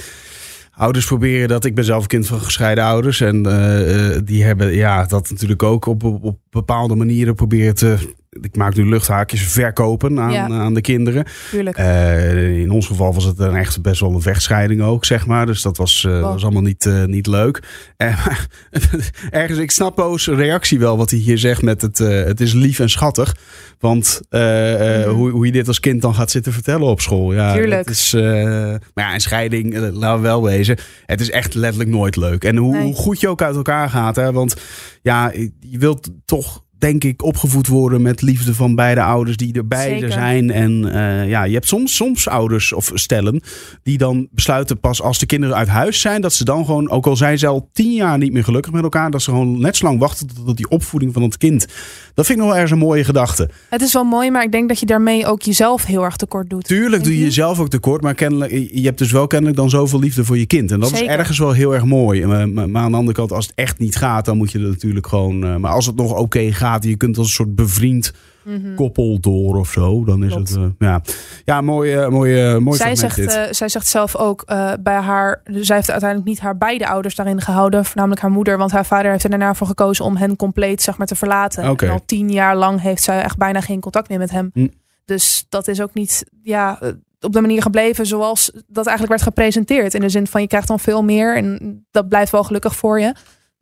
ouders 0.71 1.05
proberen 1.05 1.47
dat. 1.47 1.65
Ik 1.65 1.75
ben 1.75 1.83
zelf 1.83 2.07
kind 2.07 2.27
van 2.27 2.39
gescheiden 2.39 2.83
ouders. 2.83 3.21
En 3.21 3.47
uh, 3.47 4.17
die 4.23 4.43
hebben 4.43 4.73
ja, 4.73 5.05
dat 5.05 5.29
natuurlijk 5.29 5.63
ook 5.63 5.85
op, 5.85 6.03
op, 6.03 6.23
op 6.23 6.39
bepaalde 6.49 6.95
manieren 6.95 7.35
proberen 7.35 7.75
te 7.75 8.13
ik 8.41 8.55
maak 8.55 8.75
nu 8.75 8.85
luchthaakjes, 8.89 9.41
verkopen 9.43 10.19
aan, 10.19 10.31
Ja. 10.31 10.47
aan 10.49 10.73
de 10.73 10.81
kinderen. 10.81 11.25
Tuurlijk. 11.51 11.77
Eh, 11.77 12.57
in 12.59 12.71
ons 12.71 12.87
geval 12.87 13.13
was 13.13 13.23
het 13.23 13.37
dan 13.37 13.55
echt 13.55 13.81
best 13.81 13.99
wel 14.01 14.13
een 14.13 14.21
vechtscheiding 14.21 14.81
ook, 14.81 15.05
zeg 15.05 15.25
maar. 15.25 15.45
Dus 15.45 15.61
dat 15.61 15.77
was, 15.77 16.03
eh, 16.05 16.11
Wow. 16.11 16.31
was 16.31 16.43
allemaal 16.43 16.61
niet, 16.61 16.85
eh, 16.85 17.03
niet 17.03 17.27
leuk. 17.27 17.61
Maar 17.97 18.47
ergens, 19.29 19.59
ik 19.59 19.71
snap 19.71 19.95
Bo's 19.95 20.27
reactie 20.27 20.79
wel, 20.79 20.97
wat 20.97 21.09
hij 21.09 21.19
hier 21.19 21.37
zegt 21.37 21.61
met 21.61 21.81
het, 21.81 21.97
het 21.97 22.41
is 22.41 22.53
lief 22.53 22.79
en 22.79 22.89
schattig. 22.89 23.35
Want 23.79 24.21
Mhm. 24.29 25.09
hoe, 25.09 25.29
hoe 25.29 25.45
je 25.45 25.51
dit 25.51 25.67
als 25.67 25.79
kind 25.79 26.01
dan 26.01 26.15
gaat 26.15 26.31
zitten 26.31 26.53
vertellen 26.53 26.87
op 26.87 27.01
school. 27.01 27.33
Ja, 27.33 27.53
Tuurlijk. 27.53 27.87
Het 27.87 27.89
is, 27.95 28.11
maar 28.13 28.79
ja, 28.93 29.13
een 29.13 29.19
scheiding, 29.21 29.77
laten 29.77 30.15
we 30.21 30.27
wel 30.27 30.43
wezen. 30.43 30.77
Het 31.05 31.21
is 31.21 31.29
echt 31.29 31.53
letterlijk 31.53 31.89
nooit 31.89 32.15
leuk. 32.15 32.43
En 32.43 32.57
hoe, 32.57 32.71
Nee. 32.75 32.83
hoe 32.83 32.95
goed 32.95 33.19
je 33.19 33.27
ook 33.27 33.41
uit 33.41 33.55
elkaar 33.55 33.89
gaat. 33.89 34.15
Hè? 34.15 34.31
Want 34.31 34.55
ja, 35.01 35.31
je 35.59 35.77
wilt 35.77 36.09
toch 36.25 36.62
denk 36.83 37.03
ik, 37.03 37.23
opgevoed 37.23 37.67
worden 37.67 38.01
met 38.01 38.21
liefde 38.21 38.53
van 38.55 38.75
beide 38.75 39.01
ouders 39.01 39.37
die 39.37 39.53
er 39.53 39.67
beide 39.67 40.11
zijn. 40.11 40.51
En 40.51 40.93
eh, 40.93 41.29
ja, 41.29 41.43
je 41.43 41.53
hebt 41.53 41.67
soms, 41.67 41.95
soms 41.95 42.27
ouders 42.27 42.73
of 42.73 42.91
stellen 42.93 43.41
die 43.83 43.97
dan 43.97 44.27
besluiten 44.31 44.79
pas 44.79 45.01
als 45.01 45.19
de 45.19 45.25
kinderen 45.25 45.55
uit 45.55 45.67
huis 45.67 46.01
zijn, 46.01 46.21
dat 46.21 46.33
ze 46.33 46.43
dan 46.43 46.65
gewoon, 46.65 46.89
ook 46.89 47.07
al 47.07 47.15
zijn 47.15 47.37
ze 47.39 47.47
al 47.47 47.69
tien 47.73 47.93
jaar 47.93 48.17
niet 48.17 48.33
meer 48.33 48.43
gelukkig 48.43 48.71
met 48.71 48.83
elkaar, 48.83 49.11
dat 49.11 49.21
ze 49.21 49.29
gewoon 49.29 49.59
net 49.61 49.75
zo 49.77 49.85
lang 49.85 49.99
wachten 49.99 50.27
tot, 50.45 50.57
die 50.57 50.69
opvoeding 50.69 51.13
van 51.13 51.21
het 51.21 51.37
kind. 51.37 51.67
Dat 52.13 52.25
vind 52.25 52.37
ik 52.37 52.43
nog 52.43 52.53
wel 52.53 52.53
ergens 52.61 52.71
een 52.71 52.87
mooie 52.87 53.03
gedachte. 53.03 53.49
Het 53.69 53.81
is 53.81 53.93
wel 53.93 54.03
mooi, 54.03 54.31
maar 54.31 54.43
ik 54.43 54.51
denk 54.51 54.67
dat 54.69 54.79
je 54.79 54.85
daarmee 54.85 55.25
ook 55.25 55.41
jezelf 55.41 55.85
heel 55.85 56.03
erg 56.03 56.15
tekort 56.15 56.49
doet. 56.49 56.63
Tuurlijk 56.65 57.03
doe 57.03 57.17
je 57.17 57.23
jezelf 57.23 57.59
ook 57.59 57.69
tekort, 57.69 58.01
maar 58.01 58.13
kennelijk, 58.13 58.51
je 58.51 58.81
hebt 58.81 58.97
dus 58.97 59.11
wel 59.11 59.27
kennelijk 59.27 59.57
dan 59.57 59.69
zoveel 59.69 59.99
liefde 59.99 60.25
voor 60.25 60.37
je 60.37 60.45
kind. 60.45 60.71
En 60.71 60.79
dat 60.79 60.89
Zeker. 60.89 61.05
is 61.05 61.11
ergens 61.17 61.37
wel 61.37 61.51
heel 61.51 61.73
erg 61.73 61.85
mooi. 61.85 62.25
Maar, 62.25 62.49
maar- 62.49 62.69
maar 62.69 62.81
aan 62.83 62.91
de 62.91 62.97
andere 62.97 63.17
kant, 63.17 63.31
als 63.31 63.45
het 63.45 63.55
echt 63.55 63.79
niet 63.79 63.95
gaat, 63.95 64.25
dan 64.25 64.37
moet 64.37 64.51
je 64.51 64.59
er 64.59 64.67
natuurlijk 64.67 65.07
gewoon. 65.07 65.43
eh, 65.43 65.55
maar 65.55 65.71
als 65.71 65.85
het 65.85 65.95
nog 65.95 66.17
oké 66.19 66.51
gaat, 66.51 66.72
je 66.79 66.97
kunt 66.97 67.17
als 67.17 67.27
een 67.27 67.33
soort 67.33 67.55
bevriend 67.55 68.13
Mhm. 68.43 68.75
koppel 68.75 69.19
door 69.19 69.55
of 69.55 69.71
zo, 69.71 70.03
dan 70.05 70.23
is 70.23 70.31
Klopt. 70.33 70.49
het. 70.49 70.57
eh, 70.57 70.65
ja, 70.79 71.01
ja 71.45 71.61
mooi, 71.61 71.93
eh, 71.93 72.07
mooi, 72.07 72.41
eh, 72.41 72.57
mooi 72.57 72.77
zij, 72.77 72.95
zegt, 72.95 73.55
zij 73.55 73.69
zegt 73.69 73.87
zelf 73.87 74.15
ook 74.15 74.45
bij 74.79 74.99
haar. 74.99 75.41
Zij 75.43 75.75
heeft 75.75 75.91
uiteindelijk 75.91 76.29
niet 76.29 76.39
haar 76.39 76.57
beide 76.57 76.87
ouders 76.87 77.15
daarin 77.15 77.41
gehouden. 77.41 77.85
Voornamelijk 77.85 78.21
haar 78.21 78.31
moeder. 78.31 78.57
Want 78.57 78.71
haar 78.71 78.85
vader 78.85 79.11
heeft 79.11 79.23
er 79.23 79.29
daarna 79.29 79.53
voor 79.53 79.67
gekozen 79.67 80.05
om 80.05 80.15
hen 80.15 80.35
compleet 80.35 80.81
zeg 80.81 80.97
maar, 80.97 81.07
te 81.07 81.15
verlaten. 81.15 81.69
Oké. 81.69 81.85
En 81.85 81.91
al 81.91 82.05
tien 82.05 82.31
jaar 82.31 82.55
lang 82.55 82.81
heeft 82.81 83.03
zij 83.03 83.21
echt 83.23 83.37
bijna 83.37 83.61
geen 83.61 83.79
contact 83.79 84.09
meer 84.09 84.19
met 84.19 84.31
hem. 84.31 84.49
Hm. 84.53 84.67
Dus 85.05 85.45
dat 85.49 85.67
is 85.67 85.81
ook 85.81 85.93
niet 85.93 86.25
ja, 86.41 86.79
op 87.21 87.33
de 87.33 87.41
manier 87.41 87.61
gebleven 87.61 88.05
zoals 88.05 88.51
dat 88.67 88.85
eigenlijk 88.87 89.19
werd 89.19 89.21
gepresenteerd. 89.33 89.93
In 89.93 90.01
de 90.01 90.09
zin 90.09 90.27
van 90.27 90.41
je 90.41 90.47
krijgt 90.47 90.67
dan 90.67 90.79
veel 90.79 91.03
meer 91.03 91.35
en 91.37 91.85
dat 91.91 92.07
blijft 92.07 92.31
wel 92.31 92.43
gelukkig 92.43 92.75
voor 92.75 92.99
je. 92.99 93.13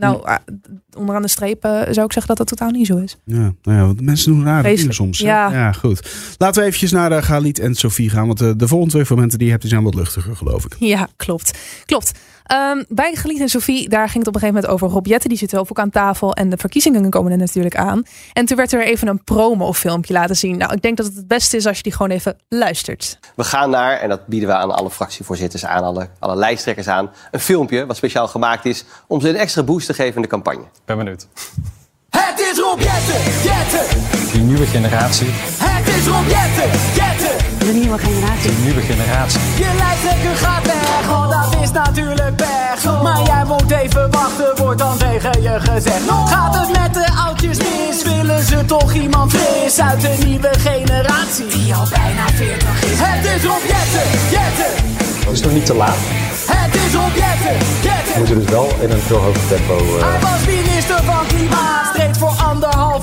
Nou, 0.01 0.23
ah, 0.25 0.37
onderaan 0.97 1.21
de 1.21 1.27
streep 1.27 1.63
eh, 1.63 1.71
zou 1.71 2.05
ik 2.05 2.13
zeggen 2.13 2.27
dat 2.27 2.37
dat 2.37 2.47
totaal 2.47 2.69
niet 2.69 2.87
zo 2.87 2.97
is. 2.97 3.17
Ja, 3.25 3.53
nou 3.61 3.77
ja, 3.77 3.85
want 3.85 4.01
mensen 4.01 4.31
doen 4.31 4.45
rare 4.45 4.75
dingen 4.75 4.93
soms. 4.93 5.19
Ja. 5.19 5.51
ja, 5.51 5.71
goed. 5.71 6.09
Laten 6.37 6.61
we 6.61 6.67
eventjes 6.67 6.91
naar 6.91 7.11
uh, 7.11 7.23
Galit 7.23 7.59
en 7.59 7.75
Sophie 7.75 8.09
gaan. 8.09 8.27
Want 8.27 8.41
eh, 8.41 8.51
de 8.55 8.67
volgende 8.67 8.93
twee 8.93 9.05
momenten 9.09 9.37
die 9.37 9.45
je 9.45 9.51
hebt, 9.51 9.63
die 9.63 9.71
zijn 9.71 9.83
wat 9.83 9.95
luchtiger, 9.95 10.35
geloof 10.35 10.65
ik. 10.65 10.75
Ja, 10.79 11.07
klopt. 11.15 11.57
Klopt. 11.85 12.11
Ehm, 12.43 12.83
bij 12.87 13.15
Geliet 13.15 13.39
en 13.39 13.49
Sophie, 13.49 13.89
daar 13.89 14.09
ging 14.09 14.17
het 14.17 14.27
op 14.27 14.33
een 14.33 14.39
gegeven 14.39 14.61
moment 14.61 14.73
over 14.73 14.95
Rob 14.95 15.05
Jetten. 15.05 15.29
Die 15.29 15.37
zit 15.37 15.49
zelf 15.49 15.69
ook 15.69 15.79
aan 15.79 15.89
tafel 15.89 16.33
en 16.33 16.49
de 16.49 16.57
verkiezingen 16.57 17.09
komen 17.09 17.31
er 17.31 17.37
natuurlijk 17.37 17.75
aan. 17.75 18.03
En 18.33 18.45
toen 18.45 18.57
werd 18.57 18.73
er 18.73 18.83
even 18.83 19.07
een 19.07 19.23
promofilmpje 19.23 20.13
laten 20.13 20.35
zien. 20.35 20.57
Nou, 20.57 20.73
ik 20.73 20.81
denk 20.81 20.97
dat 20.97 21.05
het 21.05 21.15
het 21.15 21.27
beste 21.27 21.57
is 21.57 21.65
als 21.65 21.77
je 21.77 21.83
die 21.83 21.91
gewoon 21.91 22.11
even 22.11 22.37
luistert. 22.49 23.19
We 23.35 23.43
gaan 23.43 23.69
naar, 23.69 23.99
en 23.99 24.09
dat 24.09 24.27
bieden 24.27 24.49
we 24.49 24.55
aan 24.55 24.71
alle 24.71 24.89
fractievoorzitters 24.89 25.65
aan, 25.65 25.83
alle, 25.83 26.09
alle 26.19 26.35
lijsttrekkers 26.35 26.87
aan, 26.87 27.11
een 27.31 27.39
filmpje 27.39 27.85
wat 27.85 27.97
speciaal 27.97 28.27
gemaakt 28.27 28.65
is 28.65 28.83
om 29.07 29.21
ze 29.21 29.29
een 29.29 29.35
extra 29.35 29.63
boost 29.63 29.85
te 29.85 29.93
geven 29.93 30.15
in 30.15 30.21
de 30.21 30.27
campagne. 30.27 30.63
ben 30.85 30.97
benieuwd. 30.97 31.27
Het 32.51 32.59
is 32.59 32.65
Rob 32.65 32.79
Jetten, 32.81 33.21
Jetten. 33.43 33.85
Die 34.31 34.41
nieuwe 34.41 34.65
generatie, 34.65 35.27
Het 35.57 35.87
is 35.95 36.05
Rob 36.07 36.27
Jetten, 36.35 36.69
Jetten. 36.99 37.35
De 37.67 37.73
nieuwe 37.79 37.97
generatie. 37.97 38.49
die 38.55 38.63
nieuwe 38.65 38.81
generatie. 38.81 39.39
Je 39.55 39.69
lijsttrekker 39.83 40.35
gaat 40.47 40.65
weg, 40.65 41.07
want 41.09 41.31
dat 41.31 41.61
is 41.63 41.71
natuurlijk 41.71 42.35
pech. 42.35 43.01
Maar 43.03 43.21
jij 43.23 43.43
moet 43.47 43.71
even 43.71 44.11
wachten, 44.11 44.51
wordt 44.63 44.79
dan 44.79 44.97
tegen 44.97 45.41
je 45.41 45.55
gezegd. 45.59 46.01
Gaat 46.25 46.55
het 46.59 46.69
met 46.81 46.93
de 46.93 47.07
oudjes 47.27 47.57
mis, 47.57 48.03
willen 48.03 48.43
ze 48.43 48.65
toch 48.65 48.93
iemand 48.93 49.31
fris 49.35 49.79
uit 49.79 50.01
de 50.01 50.15
nieuwe 50.25 50.51
generatie. 50.59 51.47
Die 51.47 51.73
al 51.73 51.87
bijna 51.89 52.25
40 52.35 52.83
is. 52.83 52.97
Het 53.07 53.25
is 53.35 53.43
Rob 53.43 53.63
Jetten, 53.73 54.07
Jetten. 54.35 54.71
Het 55.25 55.31
is 55.31 55.41
nog 55.41 55.51
niet 55.51 55.65
te 55.65 55.75
laat. 55.75 55.99
Het 56.57 56.75
is 56.75 56.93
Rob 56.93 57.13
Jetten, 57.23 57.57
Jetten. 57.81 58.13
We 58.13 58.17
moeten 58.17 58.39
dus 58.41 58.49
wel 58.49 58.67
in 58.81 58.91
een 58.91 59.01
veel 59.01 59.17
hoger 59.25 59.47
tempo. 59.47 59.75
eh, 59.97 60.03
Hij 60.09 60.19
was 60.19 60.41
minister 60.55 60.99
van 61.03 61.25
Klimaat, 61.27 61.80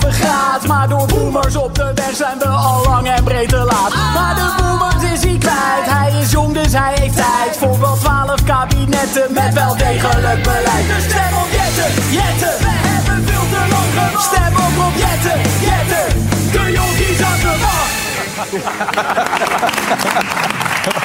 graad. 0.06 0.66
Maar 0.66 0.88
door 0.88 1.06
boomers 1.06 1.56
op 1.56 1.74
de 1.74 1.92
weg 1.94 2.14
zijn 2.14 2.38
we 2.38 2.48
al 2.48 2.84
lang 2.84 3.08
en 3.08 3.24
breed 3.24 3.48
te 3.48 3.56
laat. 3.56 3.94
Maar 4.14 4.34
de 4.34 4.62
boomers 4.62 5.12
is 5.12 5.24
hij 5.24 5.38
kwijt, 5.38 5.86
hij 5.98 6.20
is 6.20 6.30
jong 6.30 6.54
dus 6.54 6.72
hij 6.72 6.94
heeft 6.94 7.16
tijd. 7.16 7.56
Voor 7.58 7.80
wel 7.80 7.96
twaalf 7.96 8.44
kabinetten 8.44 9.32
met 9.32 9.54
wel 9.54 9.76
degelijk 9.76 10.42
beleid. 10.42 10.86
Dus 10.86 11.04
stem 11.04 11.34
op 11.42 11.48
Jetten, 11.50 12.12
Jetten, 12.12 12.58
we 12.58 12.72
hebben 12.88 13.26
veel 13.26 13.46
te 13.50 13.66
lang 13.70 13.90
gewacht. 13.94 14.24
Stem 14.24 14.54
op 14.56 14.86
op 14.86 14.94
Jetten, 14.94 15.40
Jetten, 15.60 16.06
de 16.52 16.72
jonkies 16.72 17.22
aan 17.22 17.40
de 17.40 17.54
wacht. 17.60 17.96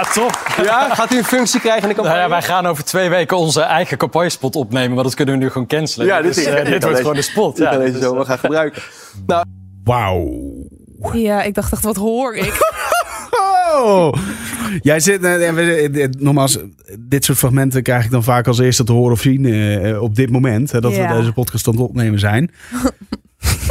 Ja, 0.03 0.11
toch? 0.13 0.55
Ja, 0.63 0.95
gaat 0.95 1.13
u 1.13 1.17
een 1.17 1.23
functie 1.23 1.59
krijgen 1.59 1.89
in 1.89 1.95
de 1.95 2.01
Nou 2.01 2.17
ja, 2.17 2.29
wij 2.29 2.41
gaan 2.41 2.65
over 2.65 2.83
twee 2.83 3.09
weken 3.09 3.37
onze 3.37 3.61
eigen 3.61 3.97
campagnespot 3.97 4.55
opnemen, 4.55 4.93
maar 4.95 5.03
dat 5.03 5.15
kunnen 5.15 5.37
we 5.37 5.43
nu 5.43 5.49
gewoon 5.49 5.67
cancelen. 5.67 6.07
Ja, 6.07 6.21
dit 6.21 6.33
Dus, 6.35 6.37
is- 6.37 6.45
eh, 6.45 6.55
dit 6.55 6.67
wordt 6.69 6.81
deze- 6.81 6.95
gewoon 6.95 7.15
de 7.15 7.21
spot. 7.21 7.57
Ja, 7.57 7.77
deze 7.77 7.91
Dus, 7.91 8.01
zomer 8.01 8.25
gaan 8.25 8.37
gebruiken. 8.39 8.81
Nou, 9.25 9.45
Wauw. 9.83 10.29
Ja, 11.13 11.41
ik 11.43 11.53
dacht 11.53 11.71
echt, 11.71 11.83
wat 11.83 11.95
hoor 11.95 12.35
ik? 12.35 12.53
Oh. 13.73 14.13
Jij 14.81 14.99
zit, 14.99 15.23
eh, 15.23 16.03
eh, 16.03 16.09
nogmaals, 16.19 16.57
dit 16.99 17.25
soort 17.25 17.37
fragmenten 17.37 17.83
krijg 17.83 18.05
ik 18.05 18.11
dan 18.11 18.23
vaak 18.23 18.47
als 18.47 18.59
eerste 18.59 18.83
te 18.83 18.91
horen 18.91 19.11
of 19.11 19.21
zien 19.21 19.45
eh, 19.45 20.01
op 20.01 20.15
dit 20.15 20.29
moment. 20.31 20.71
Hè, 20.71 20.81
dat 20.81 20.95
Ja. 20.95 21.07
we 21.13 21.19
deze 21.19 21.31
podcast 21.31 21.67
aan 21.67 21.73
het 21.73 21.81
opnemen 21.83 22.19
zijn. 22.19 22.51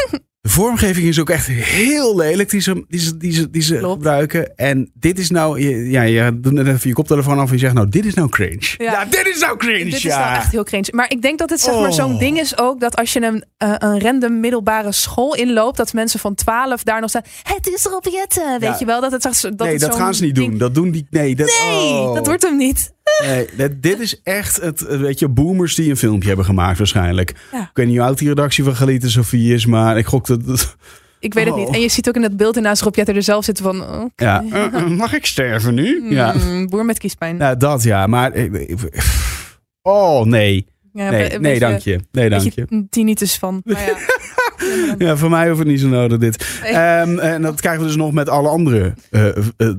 De 0.50 0.56
vormgeving 0.56 1.06
is 1.06 1.20
ook 1.20 1.30
echt 1.30 1.46
heel 1.46 2.16
lelijk 2.16 2.50
die 2.50 2.60
ze, 2.60 2.84
die 2.88 3.00
ze, 3.00 3.16
die 3.16 3.32
ze, 3.32 3.50
die 3.50 3.62
ze 3.62 3.76
Klopt. 3.76 3.92
gebruiken. 3.94 4.56
En 4.56 4.90
dit 4.94 5.18
is 5.18 5.30
nou, 5.30 5.60
je- 5.60 5.90
ja, 5.90 6.02
je 6.02 6.40
doet 6.40 6.52
net 6.52 6.66
even 6.66 6.80
je 6.88 6.92
koptelefoon 6.94 7.38
af 7.38 7.46
en 7.48 7.52
je 7.54 7.58
zegt 7.58 7.74
nou, 7.74 7.88
dit 7.88 8.04
is 8.06 8.14
nou 8.14 8.28
cringe. 8.28 8.74
Ja, 8.78 8.92
Ja. 8.92 9.04
dit 9.04 9.26
is 9.34 9.40
nou 9.40 9.56
cringe. 9.56 9.84
Dit 9.84 9.94
is 9.94 10.02
nou 10.04 10.34
echt 10.34 10.52
heel 10.52 10.64
cringe. 10.64 10.88
Maar 10.90 11.10
ik 11.10 11.22
denk 11.22 11.38
dat 11.38 11.50
het 11.50 11.60
zeg 11.60 11.74
maar 11.74 11.88
Oh. 11.88 11.94
zo'n 11.94 12.18
ding 12.18 12.38
is 12.40 12.58
ook 12.58 12.80
dat 12.80 12.96
als 12.96 13.12
je 13.12 13.22
een, 13.22 13.44
eh, 13.56 13.74
een 13.78 14.00
random 14.00 14.40
middelbare 14.40 14.92
school 14.92 15.34
inloopt, 15.34 15.76
dat 15.76 15.92
mensen 15.92 16.20
van 16.20 16.34
12 16.34 16.82
daar 16.82 17.00
nog 17.00 17.08
staan. 17.10 17.24
Het 17.42 17.66
is 17.66 17.84
Rob 17.84 18.04
Jetten, 18.04 18.50
weet 18.50 18.60
Ja. 18.68 18.76
je 18.78 18.84
wel? 18.84 19.00
Dat 19.00 19.12
het, 19.12 19.22
dat 19.22 19.58
nee, 19.58 19.68
het 19.72 19.80
dat 19.80 19.94
gaan 19.94 20.14
ze 20.14 20.24
niet 20.24 20.34
ding- 20.34 20.48
doen. 20.48 20.58
Dat 20.58 20.74
doen 20.74 20.90
die. 20.90 21.06
Nee, 21.10 21.34
dat, 21.36 21.46
Nee, 21.46 21.78
oh. 21.92 22.14
dat 22.14 22.26
wordt 22.26 22.42
hem 22.42 22.56
niet. 22.56 22.92
Nee, 23.26 23.46
dit, 23.56 23.82
dit 23.82 24.00
is 24.00 24.20
echt 24.22 24.60
het, 24.60 24.80
weet 24.80 25.18
je, 25.18 25.28
boomers 25.28 25.74
die 25.74 25.90
een 25.90 25.96
filmpje 25.96 26.28
hebben 26.28 26.46
gemaakt 26.46 26.78
waarschijnlijk. 26.78 27.34
Ja. 27.52 27.60
Ik 27.60 27.70
weet 27.72 27.86
niet 27.86 27.96
hoe 27.96 28.06
oud 28.06 28.18
die 28.18 28.28
redactie 28.28 28.64
van 28.64 28.76
Galiet 28.76 29.02
en 29.02 29.10
Sofie 29.10 29.54
is, 29.54 29.66
maar 29.66 29.98
ik 29.98 30.06
gok 30.06 30.26
dat... 30.26 30.46
dat- 30.46 30.76
Ik 31.18 31.34
weet 31.34 31.44
het 31.44 31.54
Oh. 31.54 31.60
niet. 31.60 31.74
En 31.74 31.80
je 31.80 31.88
ziet 31.88 32.08
ook 32.08 32.14
in 32.14 32.22
dat 32.22 32.36
beeld 32.36 32.56
ernaast 32.56 32.82
Rob 32.82 32.94
Jetten 32.94 33.14
er 33.14 33.22
zelf 33.22 33.44
zitten 33.44 33.64
van... 33.64 34.10
ja, 34.16 34.44
eh, 34.52 34.86
mag 35.02 35.12
ik 35.14 35.26
sterven 35.26 35.74
nu? 35.74 36.10
Ja. 36.14 36.32
mm, 36.34 36.68
boer 36.68 36.84
met 36.84 36.98
kiespijn. 36.98 37.36
ja, 37.38 37.54
dat 37.54 37.82
ja, 37.82 38.06
maar... 38.06 38.32
Oh, 39.82 40.24
nee. 40.24 40.66
Ja, 40.92 41.10
Nee, 41.10 41.28
nee 41.28 41.38
beetje- 41.38 41.58
dank 41.58 41.78
je. 41.80 42.00
Nee, 42.12 42.28
dank 42.28 42.52
je. 42.52 42.86
tinnitus 42.90 43.36
van. 43.38 43.60
Maar 43.64 43.80
ja. 43.86 43.96
Ja, 44.98 45.16
voor 45.16 45.30
mij 45.30 45.46
hoeft 45.48 45.58
het 45.58 45.68
niet 45.68 45.80
zo 45.80 45.88
nodig 45.88 46.18
dit. 46.18 46.60
Ehm, 46.64 47.18
en 47.18 47.42
dat 47.42 47.60
krijgen 47.60 47.80
we 47.82 47.86
dus 47.86 47.96
nog 47.96 48.12
met 48.12 48.28
alle 48.28 48.48
andere 48.48 48.94
eh, 49.10 49.26
eh, 49.28 49.34
eh, 49.56 49.74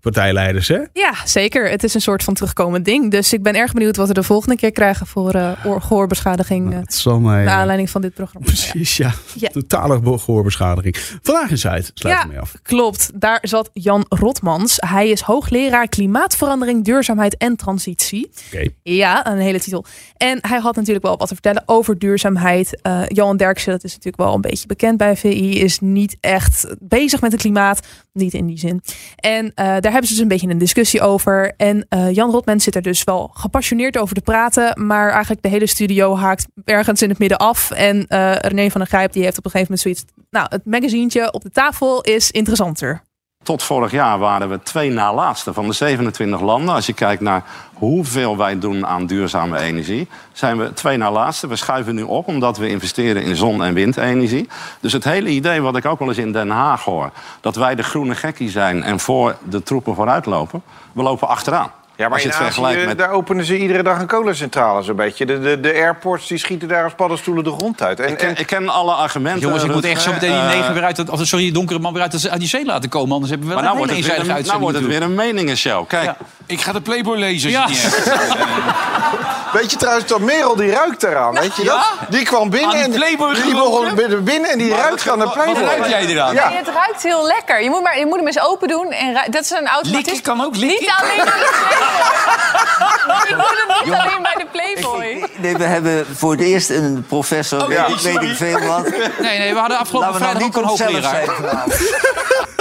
partijleiders, 0.00 0.68
hè? 0.68 0.78
ja, 0.92 1.14
zeker. 1.24 1.70
Het 1.70 1.84
is 1.84 1.94
een 1.94 2.00
soort 2.00 2.22
van 2.24 2.34
terugkomend 2.34 2.84
ding. 2.84 3.10
Dus 3.10 3.32
ik 3.32 3.42
ben 3.42 3.54
erg 3.54 3.72
benieuwd 3.72 3.96
wat 3.96 4.08
we 4.08 4.14
de 4.14 4.22
volgende 4.22 4.56
keer 4.56 4.72
krijgen 4.72 5.06
voor 5.06 5.34
oor- 5.64 5.80
gehoorbeschadiging. 5.82 6.72
eh, 6.72 6.78
Het 6.78 6.94
zal 6.94 7.20
mij... 7.20 7.44
naar 7.44 7.54
aanleiding 7.58 7.90
van 7.90 8.00
dit 8.00 8.14
programma. 8.14 8.46
Precies, 8.46 8.96
ja. 8.96 9.12
Ja. 9.34 9.48
Totale 9.48 10.00
gehoorbeschadiging. 10.18 10.96
Vandaag 11.22 11.50
in 11.50 11.58
Zuid, 11.58 11.90
sluit 11.94 12.16
Ja. 12.16 12.22
ermee 12.22 12.38
af. 12.40 12.54
Klopt, 12.62 13.10
daar 13.14 13.38
zat 13.42 13.70
Jan 13.72 14.04
Rotmans. 14.08 14.76
Hij 14.80 15.08
is 15.08 15.20
hoogleraar 15.20 15.88
klimaatverandering, 15.88 16.84
duurzaamheid 16.84 17.36
en 17.36 17.56
transitie. 17.56 18.30
Oké. 18.52 18.68
Ja, 18.82 19.26
een 19.26 19.38
hele 19.38 19.60
titel. 19.60 19.84
En 20.16 20.38
hij 20.40 20.58
had 20.58 20.76
natuurlijk 20.76 21.04
wel 21.04 21.16
wat 21.16 21.28
te 21.28 21.34
vertellen 21.34 21.62
over 21.66 21.98
duurzaamheid. 21.98 22.80
Johan 23.08 23.36
Derksen, 23.36 23.72
dat 23.72 23.84
is 23.84 23.90
natuurlijk 23.90 24.21
wel 24.22 24.34
een 24.34 24.40
beetje 24.40 24.66
bekend 24.66 24.96
bij 24.96 25.16
VI, 25.16 25.60
is 25.60 25.80
niet 25.80 26.16
echt 26.20 26.74
bezig 26.78 27.20
met 27.20 27.32
het 27.32 27.40
klimaat. 27.40 27.86
Niet 28.12 28.34
in 28.34 28.46
die 28.46 28.58
zin. 28.58 28.80
En 29.16 29.52
eh, 29.54 29.66
daar 29.66 29.92
hebben 29.92 30.06
ze 30.06 30.12
dus 30.12 30.18
een 30.18 30.28
beetje 30.28 30.48
een 30.48 30.58
discussie 30.58 31.00
over. 31.00 31.52
En 31.56 31.86
eh, 31.88 32.14
Jan 32.14 32.30
Rotmans 32.30 32.64
zit 32.64 32.74
er 32.74 32.82
dus 32.82 33.04
wel 33.04 33.30
gepassioneerd 33.32 33.98
over 33.98 34.14
te 34.14 34.20
praten. 34.20 34.86
Maar 34.86 35.10
eigenlijk 35.10 35.42
de 35.42 35.48
hele 35.48 35.66
studio 35.66 36.16
haakt 36.16 36.46
ergens 36.64 37.02
in 37.02 37.08
het 37.08 37.18
midden 37.18 37.38
af. 37.38 37.70
En 37.70 38.06
eh 38.06 38.34
René 38.34 38.70
van 38.70 38.80
der 38.80 38.90
Grijp 38.90 39.12
die 39.12 39.22
heeft 39.22 39.38
op 39.38 39.44
een 39.44 39.50
gegeven 39.50 39.76
moment 39.76 39.80
zoiets... 39.80 40.26
Nou, 40.30 40.46
het 40.48 40.64
magazientje 40.64 41.32
op 41.32 41.42
de 41.42 41.50
tafel 41.50 42.00
is 42.00 42.30
interessanter. 42.30 43.02
Tot 43.42 43.62
vorig 43.62 43.90
jaar 43.90 44.18
waren 44.18 44.48
we 44.48 44.62
twee 44.62 44.90
na 44.90 45.14
laatste 45.14 45.52
van 45.52 45.66
de 45.66 45.72
27 45.72 46.40
landen. 46.40 46.74
Als 46.74 46.86
je 46.86 46.92
kijkt 46.92 47.22
naar 47.22 47.44
hoeveel 47.72 48.36
wij 48.36 48.58
doen 48.58 48.86
aan 48.86 49.06
duurzame 49.06 49.58
energie, 49.58 50.08
zijn 50.32 50.58
we 50.58 50.72
twee 50.72 50.96
na 50.96 51.10
laatste. 51.10 51.46
We 51.46 51.56
schuiven 51.56 51.94
nu 51.94 52.02
op 52.02 52.26
omdat 52.26 52.58
we 52.58 52.68
investeren 52.68 53.22
in 53.22 53.36
zon- 53.36 53.64
en 53.64 53.74
windenergie. 53.74 54.48
Dus 54.80 54.92
het 54.92 55.04
hele 55.04 55.28
idee 55.28 55.60
wat 55.60 55.76
ik 55.76 55.86
ook 55.86 55.98
wel 55.98 56.08
eens 56.08 56.18
in 56.18 56.32
Den 56.32 56.50
Haag 56.50 56.84
hoor, 56.84 57.10
dat 57.40 57.56
wij 57.56 57.74
de 57.74 57.82
groene 57.82 58.14
gekkie 58.14 58.50
zijn 58.50 58.82
en 58.82 59.00
voor 59.00 59.36
de 59.48 59.62
troepen 59.62 59.94
vooruitlopen, 59.94 60.62
we 60.92 61.02
lopen 61.02 61.28
achteraan. 61.28 61.70
Ja, 61.96 62.08
maar 62.08 62.12
Als 62.12 62.22
je 62.22 62.28
in 62.28 62.34
het 62.34 62.44
Azië, 62.44 62.52
vergelijkt 62.54 62.86
met 62.86 62.98
daar 62.98 63.10
openen 63.10 63.44
ze 63.44 63.58
iedere 63.58 63.82
dag 63.82 63.98
een 64.00 64.06
kolencentrale 64.06 64.82
zo'n 64.82 64.96
beetje. 64.96 65.26
De, 65.26 65.40
de, 65.40 65.60
de 65.60 65.72
airports 65.74 66.26
die 66.26 66.38
schieten 66.38 66.68
daar 66.68 66.84
als 66.84 66.92
paddenstoelen 66.94 67.44
de 67.44 67.50
grond 67.50 67.82
uit. 67.82 68.00
En, 68.00 68.08
Ik 68.08 68.16
ken, 68.16 68.28
en, 68.28 68.36
ik 68.36 68.46
ken 68.46 68.68
alle 68.68 68.92
argumenten. 68.92 69.40
Jongens, 69.40 69.64
ik 69.64 69.72
moet 69.72 69.84
echt 69.84 70.02
zo 70.02 70.12
meteen 70.12 70.30
die 70.30 70.40
Eh, 70.40 70.46
negen 70.48 70.74
weer 70.74 70.84
uit, 70.84 70.96
dat- 70.96 71.26
sorry, 71.26 71.44
die 71.44 71.52
donkere 71.52 71.78
man 71.78 71.92
weer 71.92 72.02
uit, 72.02 72.28
uit 72.30 72.40
die 72.40 72.48
zee 72.48 72.64
laten 72.64 72.88
komen. 72.88 73.12
Anders 73.12 73.30
hebben 73.30 73.48
we 73.48 73.54
wel 73.54 73.62
Maar 73.64 73.72
nou 73.74 73.82
een 73.88 73.94
wordt, 73.94 74.06
het 74.16 74.26
weer 74.26 74.44
nou 74.46 74.60
wordt 74.60 74.76
het 74.76 74.86
weer 74.86 75.02
een 75.02 75.14
meningenshow. 75.14 75.86
Kijk, 75.86 76.04
Ja. 76.04 76.16
Ik 76.46 76.60
ga 76.60 76.72
de 76.72 76.80
Playboy 76.80 77.18
lezen. 77.18 77.50
Ja. 77.50 77.66
Weet 79.52 79.70
je 79.70 79.76
trouwens 79.76 80.06
dat 80.06 80.18
Merel 80.20 80.56
die 80.56 80.70
ruikt 80.70 81.02
eraan, 81.02 81.34
weet 81.34 81.56
je 81.56 81.64
dat? 81.64 81.80
Die 82.08 82.24
kwam 82.24 82.50
binnen 82.50 82.68
Aan 82.70 82.74
die 82.90 83.04
en 83.04 83.34
die 83.34 83.54
begon 83.54 83.94
binnen- 83.94 84.24
binnen 84.24 84.50
en 84.50 84.58
die 84.58 84.74
ruikt 84.74 85.08
aan 85.08 85.18
de 85.18 85.24
Wat 85.24 85.32
Playboy. 85.34 85.62
ruik 85.62 85.86
jij 85.86 86.06
eraan? 86.06 86.34
Ja. 86.34 86.48
Nee, 86.48 86.56
het 86.56 86.68
ruikt 86.68 87.02
heel 87.02 87.26
lekker. 87.26 87.62
Je 87.62 87.70
moet, 87.70 87.82
maar, 87.82 87.98
je 87.98 88.06
moet 88.06 88.16
hem 88.16 88.26
eens 88.26 88.40
open 88.40 88.68
doen. 88.68 88.90
En 88.90 89.14
dat 89.30 89.42
is 89.42 89.50
een 89.50 89.66
automatisme. 89.68 89.96
Likken 89.96 90.22
kan 90.22 90.44
ook 90.44 90.56
likken. 90.56 90.80
Niet 90.80 90.92
alleen 91.00 91.24
bij 91.24 91.34
de 91.34 91.50
Playboy. 91.68 93.28
Je 93.28 93.34
moet 93.36 93.64
hem 93.66 93.84
niet 93.84 93.94
alleen 94.00 94.22
bij 94.22 94.34
de 94.36 94.46
Playboy. 94.52 95.30
Nee, 95.36 95.56
we 95.56 95.64
hebben 95.64 96.06
voor 96.16 96.30
het 96.32 96.40
eerst 96.40 96.70
een 96.70 97.04
professor, 97.08 97.60
Oh, 97.60 97.66
weet, 97.66 97.76
ja, 98.02 98.20
ik- 98.20 98.36
veel 98.36 98.58
wat. 98.60 98.88
Nee, 99.20 99.38
nee, 99.38 99.52
we 99.54 99.58
hadden 99.60 99.78
afgelopen 99.78 100.08
nou 100.10 100.20
vrijdag 100.22 100.42
niet 100.42 100.56
ook 100.56 100.62
een 100.62 100.68
hoogleraar. 100.68 101.24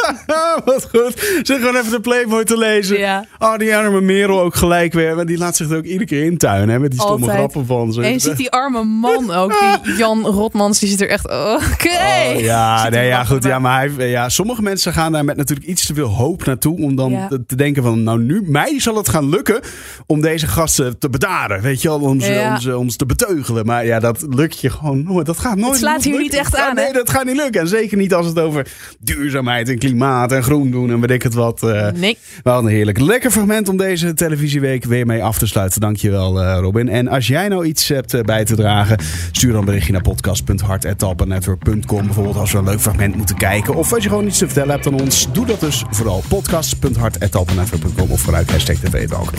wat 0.66 0.88
goed. 0.92 1.40
Zeg 1.42 1.60
gewoon 1.60 1.76
even 1.76 1.92
de 1.92 2.00
Playboy 2.00 2.44
te 2.44 2.58
lezen. 2.58 2.98
Ja. 3.00 3.26
Oh, 3.40 3.58
die 3.58 3.76
arme 3.76 4.02
Merel 4.02 4.42
ook 4.42 4.56
gelijk 4.56 4.94
weer. 4.94 5.26
Die 5.26 5.38
laat 5.38 5.56
zich 5.56 5.70
er 5.70 5.78
ook 5.78 5.84
iedere 5.84 6.06
keer 6.06 6.24
intuinen. 6.24 6.70
Hè, 6.70 6.80
met 6.80 6.92
die 6.92 7.00
stomme 7.00 7.20
Altijd. 7.26 7.38
grappen 7.38 7.66
van 7.66 7.94
ze. 7.94 8.02
En 8.02 8.12
je 8.12 8.20
ziet 8.20 8.38
die 8.38 8.52
arme 8.52 8.84
man 8.84 9.32
ook, 9.42 9.54
die 9.84 9.96
Jan 9.96 10.26
Rotmans, 10.26 10.80
die 10.80 10.90
zit 10.90 11.02
er 11.02 11.10
echt... 11.10 11.26
Oké. 11.26 11.90
Oh, 12.36 12.40
ja, 12.40 12.90
nee, 12.90 13.08
ja, 13.08 13.24
goed. 13.24 13.44
Ja, 13.44 13.60
maar 13.60 13.90
hij, 13.98 14.10
ja, 14.10 14.30
sommige 14.30 14.62
mensen 14.62 14.94
gaan 14.94 15.12
daar 15.12 15.26
met 15.26 15.38
natuurlijk 15.38 15.68
iets 15.68 15.86
te 15.86 15.94
veel 15.94 16.08
hoop 16.08 16.46
naartoe. 16.46 16.78
Om 16.82 16.96
dan 16.96 17.12
Ja. 17.12 17.28
te, 17.48 17.56
denken 17.56 17.84
van, 17.84 18.04
nou 18.04 18.20
nu, 18.20 18.42
mij 18.46 18.80
zal 18.80 18.96
het 18.96 19.10
gaan 19.10 19.30
lukken 19.30 19.60
om 20.06 20.22
deze 20.22 20.48
gasten 20.48 21.00
te 21.00 21.10
bedaren. 21.10 21.62
Weet 21.62 21.82
je 21.82 21.88
wel, 21.88 22.00
onze, 22.00 22.32
Ja. 22.32 22.54
onze 22.54 22.70
eh, 22.70 22.78
ons 22.78 22.96
te 22.96 23.06
beteugelen. 23.06 23.66
Maar 23.66 23.86
ja, 23.86 24.00
dat 24.00 24.26
lukt 24.30 24.60
je 24.60 24.70
gewoon 24.70 25.04
nooit. 25.04 25.26
Dat 25.26 25.40
gaat 25.40 25.56
nooit. 25.56 25.72
Het 25.72 25.80
slaat 25.80 26.04
hier 26.04 26.18
niet 26.20 26.34
echt 26.34 26.56
Ja, 26.58 26.70
aan, 26.70 26.78
hè? 26.78 26.84
Nee, 26.84 26.94
dat 26.94 27.10
gaat 27.10 27.26
niet 27.26 27.36
lukken. 27.36 27.62
En 27.62 27.68
zeker 27.68 27.98
niet 27.98 28.14
als 28.14 28.26
het 28.26 28.40
over 28.40 28.68
duurzaamheid 29.00 29.70
en 29.70 29.78
klimaat 29.78 29.90
en 30.00 30.44
groen 30.44 30.72
doen 30.72 30.92
en 30.92 31.00
weet 31.00 31.10
ik 31.10 31.24
het 31.24 31.34
wat. 31.34 31.64
eh. 31.64 31.92
Nee. 31.92 32.18
Wel 32.44 32.60
een 32.60 32.68
heerlijk 32.68 33.00
lekker 33.00 33.32
fragment 33.32 33.70
om 33.70 33.78
deze 33.78 34.14
televisieweek 34.14 34.86
weer 34.86 35.06
mee 35.06 35.24
af 35.24 35.38
te 35.38 35.48
sluiten. 35.48 35.82
Dankjewel 35.82 36.42
eh 36.42 36.58
Robin. 36.60 36.90
En 36.90 37.08
als 37.08 37.28
jij 37.28 37.48
nou 37.48 37.66
iets 37.66 37.88
hebt 37.88 38.14
eh, 38.14 38.22
bij 38.22 38.46
te 38.46 38.56
dragen, 38.56 38.98
stuur 39.32 39.50
dan 39.52 39.60
een 39.60 39.66
berichtje 39.66 39.92
naar 39.92 40.02
podcast.hartappelnetwork.com. 40.02 42.06
Bijvoorbeeld 42.06 42.36
als 42.38 42.52
we 42.52 42.58
een 42.58 42.64
leuk 42.66 42.80
fragment 42.82 43.16
moeten 43.16 43.38
kijken. 43.38 43.76
Of 43.76 43.94
als 43.94 44.04
je 44.04 44.10
gewoon 44.10 44.28
iets 44.28 44.38
te 44.38 44.46
vertellen 44.46 44.72
hebt 44.72 44.88
aan 44.88 45.02
ons, 45.02 45.28
doe 45.32 45.46
dat 45.46 45.60
dus 45.60 45.84
vooral 45.90 46.24
podcast.hartappelnetwork.com 46.28 48.12
of 48.12 48.22
gebruik 48.24 48.50
hashtag 48.52 48.76
TVTalk. 48.76 49.30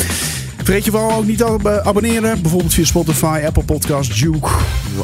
Vergeet 0.57 0.85
je 0.85 0.91
vooral 0.91 1.13
ook 1.13 1.27
niet 1.27 1.39
te 1.39 1.45
ab- 1.45 1.67
abonneren. 1.85 2.43
Bijvoorbeeld 2.43 2.75
via 2.75 2.85
Spotify, 2.85 3.41
Apple 3.47 3.65
Podcasts, 3.65 4.21
Duke. 4.21 4.49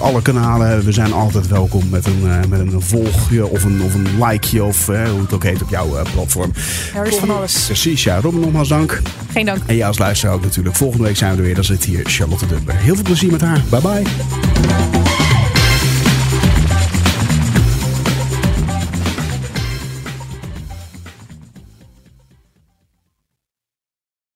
Alle 0.01 0.23
kanalen. 0.23 0.85
We 0.85 0.93
zijn 0.93 1.13
altijd 1.13 1.49
welkom 1.49 1.89
met 1.91 2.07
een, 2.07 2.23
eh, 2.25 2.49
met 2.49 2.61
een 2.61 2.83
volgje 2.83 3.47
of 3.47 3.65
een, 3.65 3.83
of 3.83 3.95
een 3.95 4.07
likeje. 4.25 4.65
Of 4.65 4.89
eh, 4.89 5.09
hoe 5.09 5.21
het 5.21 5.33
ook 5.33 5.43
heet 5.43 5.63
op 5.63 5.71
jouw 5.71 5.97
eh, 5.97 6.13
platform. 6.13 6.53
Er 6.95 7.07
is 7.07 7.17
van 7.17 7.31
alles. 7.31 7.65
Precies, 7.65 8.05
ja. 8.05 8.21
Robin, 8.21 8.41
nogmaals 8.41 8.69
dank. 8.69 9.03
Geen 9.33 9.47
dank. 9.47 9.63
En 9.67 9.77
jij 9.77 9.87
als 9.87 9.99
luisteraar 9.99 10.35
ook 10.35 10.43
natuurlijk. 10.43 10.77
Volgende 10.77 11.05
week 11.05 11.17
zijn 11.17 11.31
we 11.33 11.37
er 11.37 11.45
weer. 11.45 11.55
Dan 11.55 11.65
zit 11.65 11.85
hier 11.85 12.05
Charlotte 12.05 12.47
Dubber. 12.47 12.77
Heel 12.77 12.95
veel 12.95 13.05
plezier 13.05 13.31
met 13.31 13.41
haar. 13.41 13.63
Bye 13.71 13.81
bye. 13.81 15.08